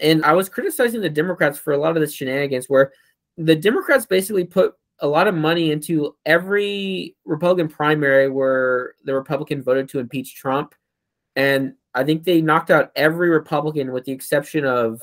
[0.00, 2.92] and I was criticizing the Democrats for a lot of the shenanigans where
[3.36, 9.62] the Democrats basically put a lot of money into every Republican primary where the Republican
[9.62, 10.74] voted to impeach Trump,
[11.36, 15.00] and I think they knocked out every Republican with the exception of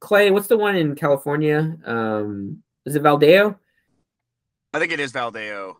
[0.00, 0.30] Clay.
[0.30, 1.76] What's the one in California?
[1.84, 3.56] Um, is it Valadao?
[4.72, 5.76] I think it is Valadao.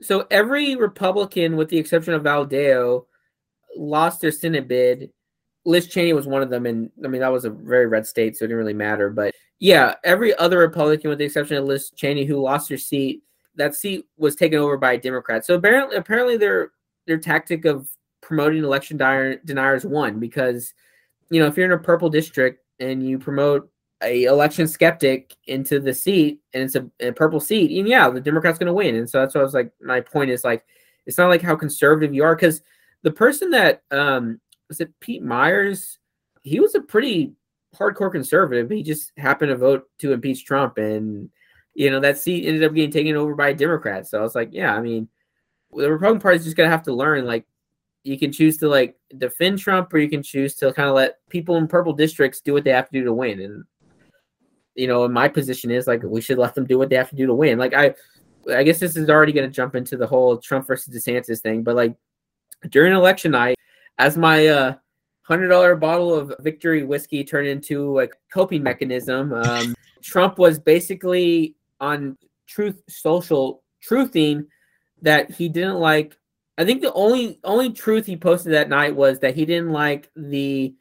[0.00, 3.04] So every Republican, with the exception of Valadao,
[3.76, 5.10] lost their Senate bid.
[5.64, 8.36] Liz Cheney was one of them, and I mean that was a very red state,
[8.36, 9.10] so it didn't really matter.
[9.10, 13.22] But yeah, every other Republican, with the exception of Liz Cheney, who lost her seat,
[13.54, 15.44] that seat was taken over by a Democrat.
[15.44, 16.72] So apparently, apparently their
[17.06, 17.88] their tactic of
[18.20, 20.72] promoting election deniers won because
[21.30, 23.68] you know if you're in a purple district and you promote
[24.02, 28.20] a election skeptic into the seat and it's a, a purple seat and yeah the
[28.20, 30.64] democrat's going to win and so that's what i was like my point is like
[31.04, 32.62] it's not like how conservative you are because
[33.02, 34.40] the person that um
[34.72, 35.98] was it pete myers
[36.42, 37.32] he was a pretty
[37.76, 41.30] hardcore conservative he just happened to vote to impeach trump and
[41.74, 44.34] you know that seat ended up getting taken over by a democrat so i was
[44.34, 45.08] like yeah i mean
[45.74, 47.46] the republican party's just going to have to learn like
[48.04, 51.18] you can choose to like defend Trump or you can choose to kind of let
[51.28, 53.40] people in purple districts do what they have to do to win.
[53.40, 53.64] And
[54.74, 57.16] you know, my position is like we should let them do what they have to
[57.16, 57.58] do to win.
[57.58, 57.94] Like I
[58.52, 61.62] I guess this is already going to jump into the whole Trump versus DeSantis thing,
[61.62, 61.94] but like
[62.68, 63.56] during election night,
[63.98, 64.74] as my uh
[65.22, 71.54] hundred dollar bottle of victory whiskey turned into a coping mechanism, um, Trump was basically
[71.80, 72.16] on
[72.46, 74.46] Truth Social truthing
[75.00, 76.16] that he didn't like
[76.58, 80.10] I think the only only truth he posted that night was that he didn't like
[80.14, 80.74] the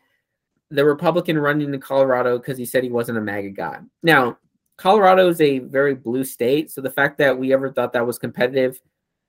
[0.70, 3.80] the Republican running in Colorado because he said he wasn't a MAGA guy.
[4.04, 4.38] Now,
[4.78, 8.18] Colorado is a very blue state, so the fact that we ever thought that was
[8.18, 8.80] competitive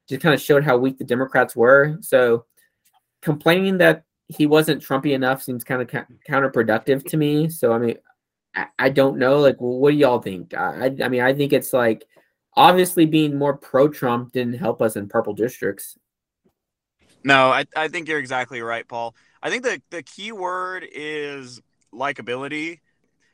[0.08, 1.98] just kind of showed how weak the Democrats were.
[2.00, 2.46] So,
[3.22, 7.48] complaining that he wasn't Trumpy enough seems kind of ca- counterproductive to me.
[7.48, 7.96] So, I mean,
[8.54, 9.38] I, I don't know.
[9.38, 10.54] Like, well, what do y'all think?
[10.54, 12.04] I, I mean, I think it's like
[12.54, 15.96] obviously being more pro Trump didn't help us in purple districts.
[17.24, 19.14] No, I, I think you're exactly right, Paul.
[19.42, 21.60] I think the, the key word is
[21.94, 22.80] likability.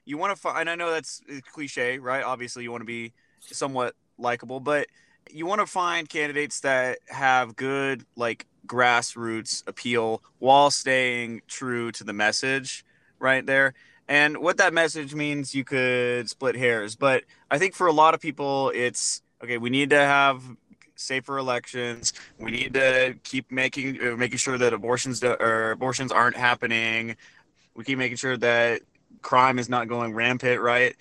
[0.04, 1.22] You want to find, and I know that's
[1.52, 2.22] cliche, right?
[2.22, 4.88] Obviously, you want to be somewhat likable, but
[5.30, 12.04] you want to find candidates that have good, like, grassroots appeal while staying true to
[12.04, 12.84] the message
[13.18, 13.74] right there.
[14.08, 16.96] And what that message means, you could split hairs.
[16.96, 20.42] But I think for a lot of people, it's okay, we need to have
[20.96, 22.12] safer elections.
[22.38, 27.16] We need to keep making uh, making sure that abortions do, or abortions aren't happening.
[27.74, 28.82] We keep making sure that
[29.20, 30.60] crime is not going rampant.
[30.60, 30.96] Right?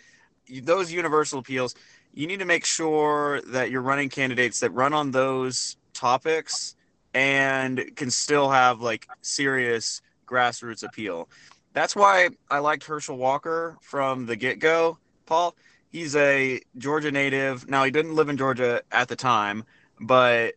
[0.64, 1.76] Those universal appeals.
[2.14, 6.76] You need to make sure that you're running candidates that run on those topics
[7.18, 11.28] and can still have like serious grassroots appeal.
[11.74, 15.56] That's why I liked Herschel Walker from the get go, Paul.
[15.90, 17.68] He's a Georgia native.
[17.68, 19.64] Now, he didn't live in Georgia at the time,
[20.00, 20.54] but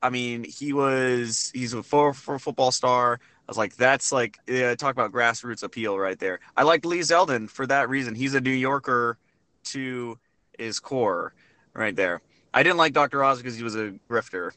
[0.00, 3.18] I mean, he was he's a four for football star.
[3.20, 6.38] I was like, that's like yeah, talk about grassroots appeal right there.
[6.56, 8.14] I liked Lee Zeldin for that reason.
[8.14, 9.18] He's a New Yorker
[9.64, 10.20] to
[10.56, 11.34] his core,
[11.74, 12.20] right there.
[12.54, 13.24] I didn't like Dr.
[13.24, 14.52] Oz because he was a grifter.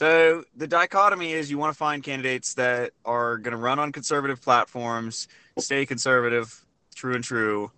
[0.00, 3.92] So the dichotomy is you want to find candidates that are going to run on
[3.92, 5.28] conservative platforms,
[5.58, 6.64] stay conservative,
[6.94, 7.70] true and true,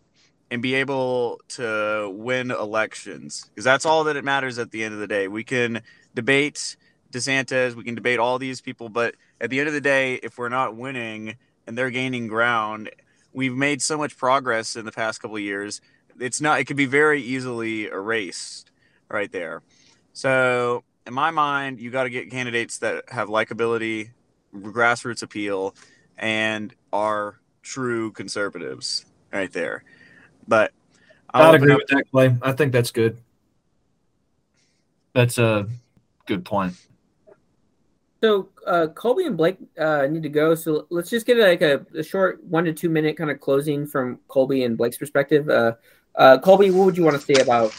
[0.49, 4.94] and be able to win elections because that's all that it matters at the end
[4.94, 5.27] of the day.
[5.27, 5.82] We can
[6.15, 6.77] debate
[7.11, 10.39] DeSantis, we can debate all these people, but at the end of the day, if
[10.39, 11.35] we're not winning
[11.66, 12.89] and they're gaining ground,
[13.32, 15.81] we've made so much progress in the past couple of years.
[16.20, 16.61] It's not.
[16.61, 18.70] It could be very easily erased
[19.09, 19.61] right there.
[20.12, 24.10] So in my mind, you got to get candidates that have likability
[24.54, 25.74] grassroots appeal
[26.18, 29.84] and are true conservatives right there.
[30.46, 30.72] But
[31.32, 32.36] I'd agree up- with that, Clay.
[32.42, 33.18] I think that's good.
[35.14, 35.68] That's a
[36.26, 36.74] good point.
[38.22, 40.54] So uh, Colby and Blake uh, need to go.
[40.54, 43.84] So let's just get like a, a short one to two minute kind of closing
[43.86, 45.48] from Colby and Blake's perspective.
[45.48, 45.72] Uh,
[46.14, 47.72] uh, Colby, what would you want to say about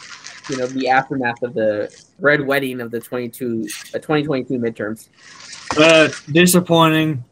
[0.50, 5.10] you know the aftermath of the red wedding of the 22 uh, 2022 midterms?
[5.78, 7.24] Uh, disappointing.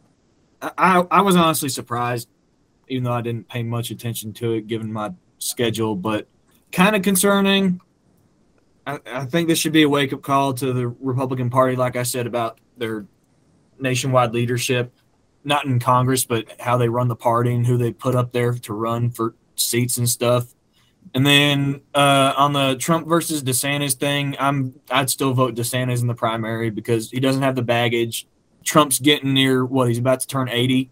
[0.61, 2.29] I, I was honestly surprised,
[2.87, 6.27] even though I didn't pay much attention to it given my schedule, but
[6.71, 7.81] kind of concerning.
[8.85, 11.95] I, I think this should be a wake up call to the Republican Party, like
[11.95, 13.05] I said about their
[13.79, 14.93] nationwide leadership,
[15.43, 18.53] not in Congress, but how they run the party and who they put up there
[18.53, 20.53] to run for seats and stuff.
[21.13, 26.07] And then uh, on the Trump versus DeSantis thing, I'm I'd still vote DeSantis in
[26.07, 28.27] the primary because he doesn't have the baggage.
[28.63, 30.89] Trump's getting near what he's about to turn 80.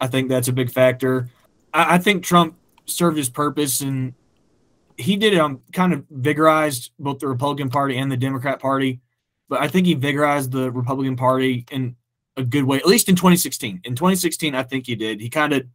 [0.00, 1.28] I think that's a big factor.
[1.74, 2.56] I, I think Trump
[2.86, 4.14] served his purpose and
[4.96, 9.00] he did um kind of vigorized both the Republican Party and the Democrat Party,
[9.48, 11.96] but I think he vigorized the Republican Party in
[12.36, 13.82] a good way, at least in 2016.
[13.84, 15.20] In 2016, I think he did.
[15.20, 15.66] He kind of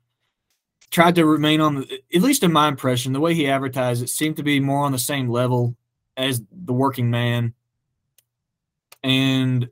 [0.90, 4.10] tried to remain on the, at least in my impression, the way he advertised it
[4.10, 5.76] seemed to be more on the same level
[6.16, 7.54] as the working man.
[9.04, 9.70] And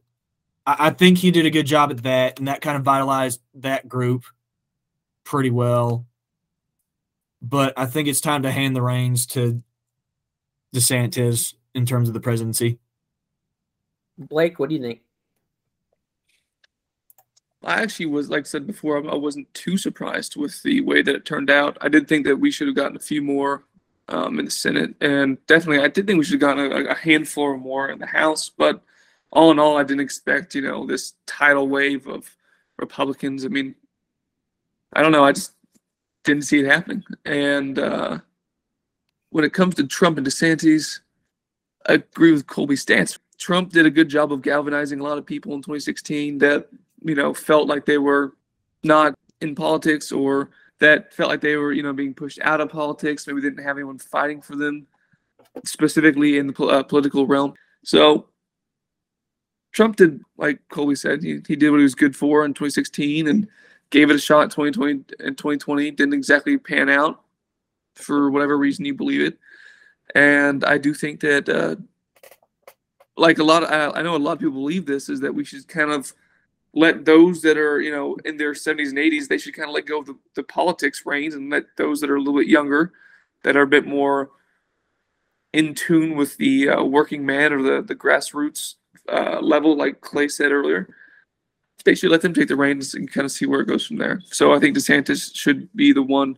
[0.66, 3.42] I, I think he did a good job at that, and that kind of vitalized
[3.56, 4.24] that group
[5.24, 6.06] pretty well.
[7.42, 9.62] But I think it's time to hand the reins to
[10.74, 12.80] DeSantis in terms of the presidency.
[14.18, 15.02] Blake, what do you think?
[17.66, 21.16] I actually was, like I said before, I wasn't too surprised with the way that
[21.16, 21.78] it turned out.
[21.82, 23.64] I did think that we should have gotten a few more
[24.08, 26.94] um, in the Senate, and definitely, I did think we should have gotten a, a
[26.94, 28.50] handful or more in the House.
[28.50, 28.84] But
[29.32, 32.30] all in all, I didn't expect, you know, this tidal wave of
[32.78, 33.46] Republicans.
[33.46, 33.74] I mean,
[34.94, 35.54] I don't know, I just
[36.24, 37.04] didn't see it happening.
[37.26, 38.20] And uh,
[39.32, 41.00] when it comes to Trump and DeSantis,
[41.88, 43.18] I agree with Colby's stance.
[43.38, 46.70] Trump did a good job of galvanizing a lot of people in 2016 that
[47.06, 48.36] you know felt like they were
[48.84, 50.50] not in politics or
[50.80, 53.78] that felt like they were you know being pushed out of politics maybe didn't have
[53.78, 54.88] anyone fighting for them
[55.64, 57.54] specifically in the uh, political realm.
[57.84, 58.28] So
[59.72, 63.28] trump did like colby said he, he did what he was good for in 2016
[63.28, 63.46] and
[63.90, 67.24] gave it a shot in 2020 and 2020 didn't exactly pan out
[67.96, 69.38] for whatever reason you believe it.
[70.16, 71.76] And i do think that uh,
[73.18, 75.34] like a lot of I, I know a lot of people believe this is that
[75.34, 76.12] we should kind of
[76.76, 79.74] let those that are you know in their 70s and 80s they should kind of
[79.74, 82.48] let go of the, the politics reins and let those that are a little bit
[82.48, 82.92] younger
[83.44, 84.30] that are a bit more
[85.54, 88.76] in tune with the uh, working man or the the grassroots
[89.12, 90.88] uh, level like clay said earlier
[91.86, 93.98] they should let them take the reins and kind of see where it goes from
[93.98, 94.20] there.
[94.26, 96.38] So i think desantis should be the one.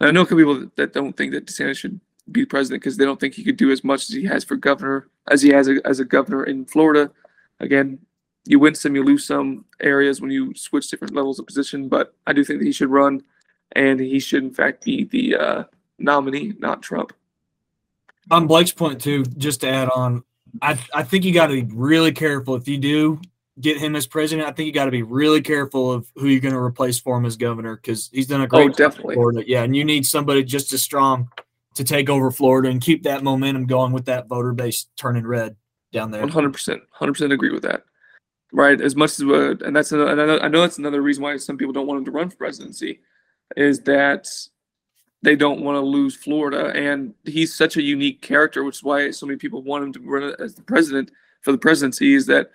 [0.00, 1.98] I know some people that don't think that desantis should
[2.32, 4.56] be president because they don't think he could do as much as he has for
[4.56, 7.10] governor as he has a, as a governor in florida.
[7.60, 7.98] Again
[8.46, 11.88] you win some, you lose some areas when you switch different levels of position.
[11.88, 13.22] But I do think that he should run,
[13.72, 15.64] and he should in fact be the uh,
[15.98, 17.12] nominee, not Trump.
[18.30, 20.24] On Blake's point too, just to add on,
[20.62, 23.20] I I think you got to be really careful if you do
[23.60, 24.48] get him as president.
[24.48, 27.16] I think you got to be really careful of who you're going to replace for
[27.16, 29.14] him as governor because he's done a great Oh, job in definitely.
[29.14, 29.44] Florida.
[29.46, 31.28] Yeah, and you need somebody just as strong
[31.74, 35.56] to take over Florida and keep that momentum going with that voter base turning red
[35.92, 36.20] down there.
[36.20, 37.84] One hundred percent, hundred percent agree with that.
[38.56, 41.58] Right, as much as uh, and that's another, I know that's another reason why some
[41.58, 43.00] people don't want him to run for presidency,
[43.56, 44.28] is that
[45.22, 49.10] they don't want to lose Florida, and he's such a unique character, which is why
[49.10, 51.10] so many people want him to run as the president
[51.40, 52.14] for the presidency.
[52.14, 52.52] Is that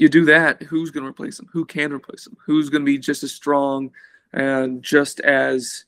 [0.00, 1.48] you do that, who's going to replace him?
[1.52, 2.36] Who can replace him?
[2.44, 3.92] Who's going to be just as strong
[4.32, 5.84] and just as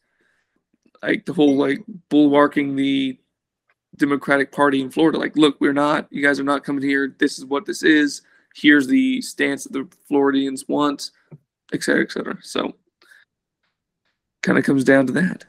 [1.03, 3.19] like the whole like bulwarking the
[3.97, 5.19] Democratic Party in Florida?
[5.19, 6.07] Like, look, we're not.
[6.11, 7.17] You guys are not coming here.
[7.19, 8.23] This is what this is.
[8.55, 11.11] Here's the stance that the Floridians want,
[11.73, 12.39] et cetera, et cetera.
[12.43, 12.75] So,
[14.43, 15.45] kind of comes down to that.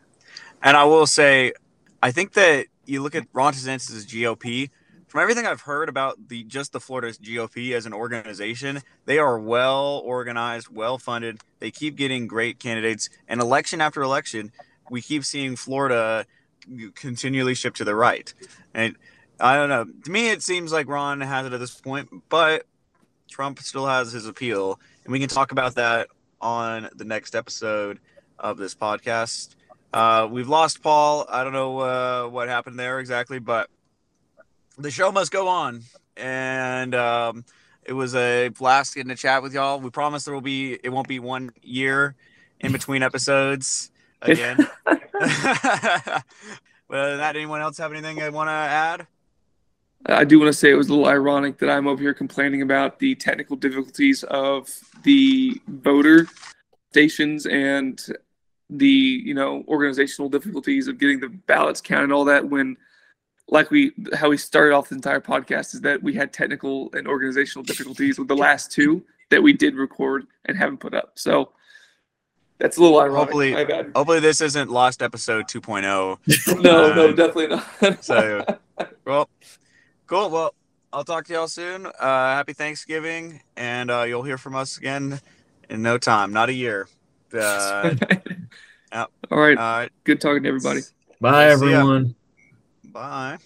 [0.62, 1.54] And I will say,
[2.02, 4.70] I think that you look at Ron DeSantis' GOP.
[5.08, 9.38] From everything I've heard about the just the Florida's GOP as an organization, they are
[9.38, 11.40] well organized, well funded.
[11.60, 14.52] They keep getting great candidates, and election after election,
[14.90, 16.26] we keep seeing Florida
[16.96, 18.34] continually shift to the right.
[18.74, 18.96] And
[19.40, 19.86] I don't know.
[20.06, 22.66] To me, it seems like Ron has it at this point, but
[23.34, 26.08] Trump still has his appeal, and we can talk about that
[26.40, 28.00] on the next episode
[28.38, 29.56] of this podcast.
[29.92, 31.26] Uh, we've lost Paul.
[31.28, 33.72] I don't know uh, what happened there exactly, but
[34.78, 35.82] the show must go on.
[36.16, 37.44] And um,
[37.86, 39.80] It was a blast getting to chat with y'all.
[39.80, 42.16] We promise there will be it won't be one year
[42.60, 43.92] in between episodes
[44.22, 44.58] again.
[44.86, 45.02] but
[46.90, 49.08] other than that, anyone else have anything they want to add?
[50.08, 52.62] I do want to say it was a little ironic that I'm over here complaining
[52.62, 54.70] about the technical difficulties of
[55.04, 56.28] the voter
[56.92, 58.02] stations and
[58.70, 62.76] the you know organizational difficulties of getting the ballots counted and all that when
[63.50, 67.08] like we how we started off the entire podcast is that we had technical and
[67.08, 71.12] organizational difficulties with the last two that we did record and haven't put up.
[71.16, 71.52] So
[72.58, 73.54] that's a little ironic Hopefully-
[73.96, 76.62] Hopefully, this isn't Lost Episode 2.0.
[76.64, 78.04] no no Um, definitely not.
[78.04, 78.46] So,
[79.06, 79.28] well,
[80.08, 80.30] cool.
[80.30, 80.54] Well,
[80.92, 81.86] I'll talk to y'all soon.
[81.86, 85.20] Uh, happy Thanksgiving, and uh, you'll hear from us again
[85.70, 86.88] in no time, not a year.
[87.34, 87.96] Uh,
[88.92, 89.92] all right all right.
[90.04, 90.82] good talking to everybody
[91.20, 92.16] Bye, everyone.
[92.84, 93.38] Bye.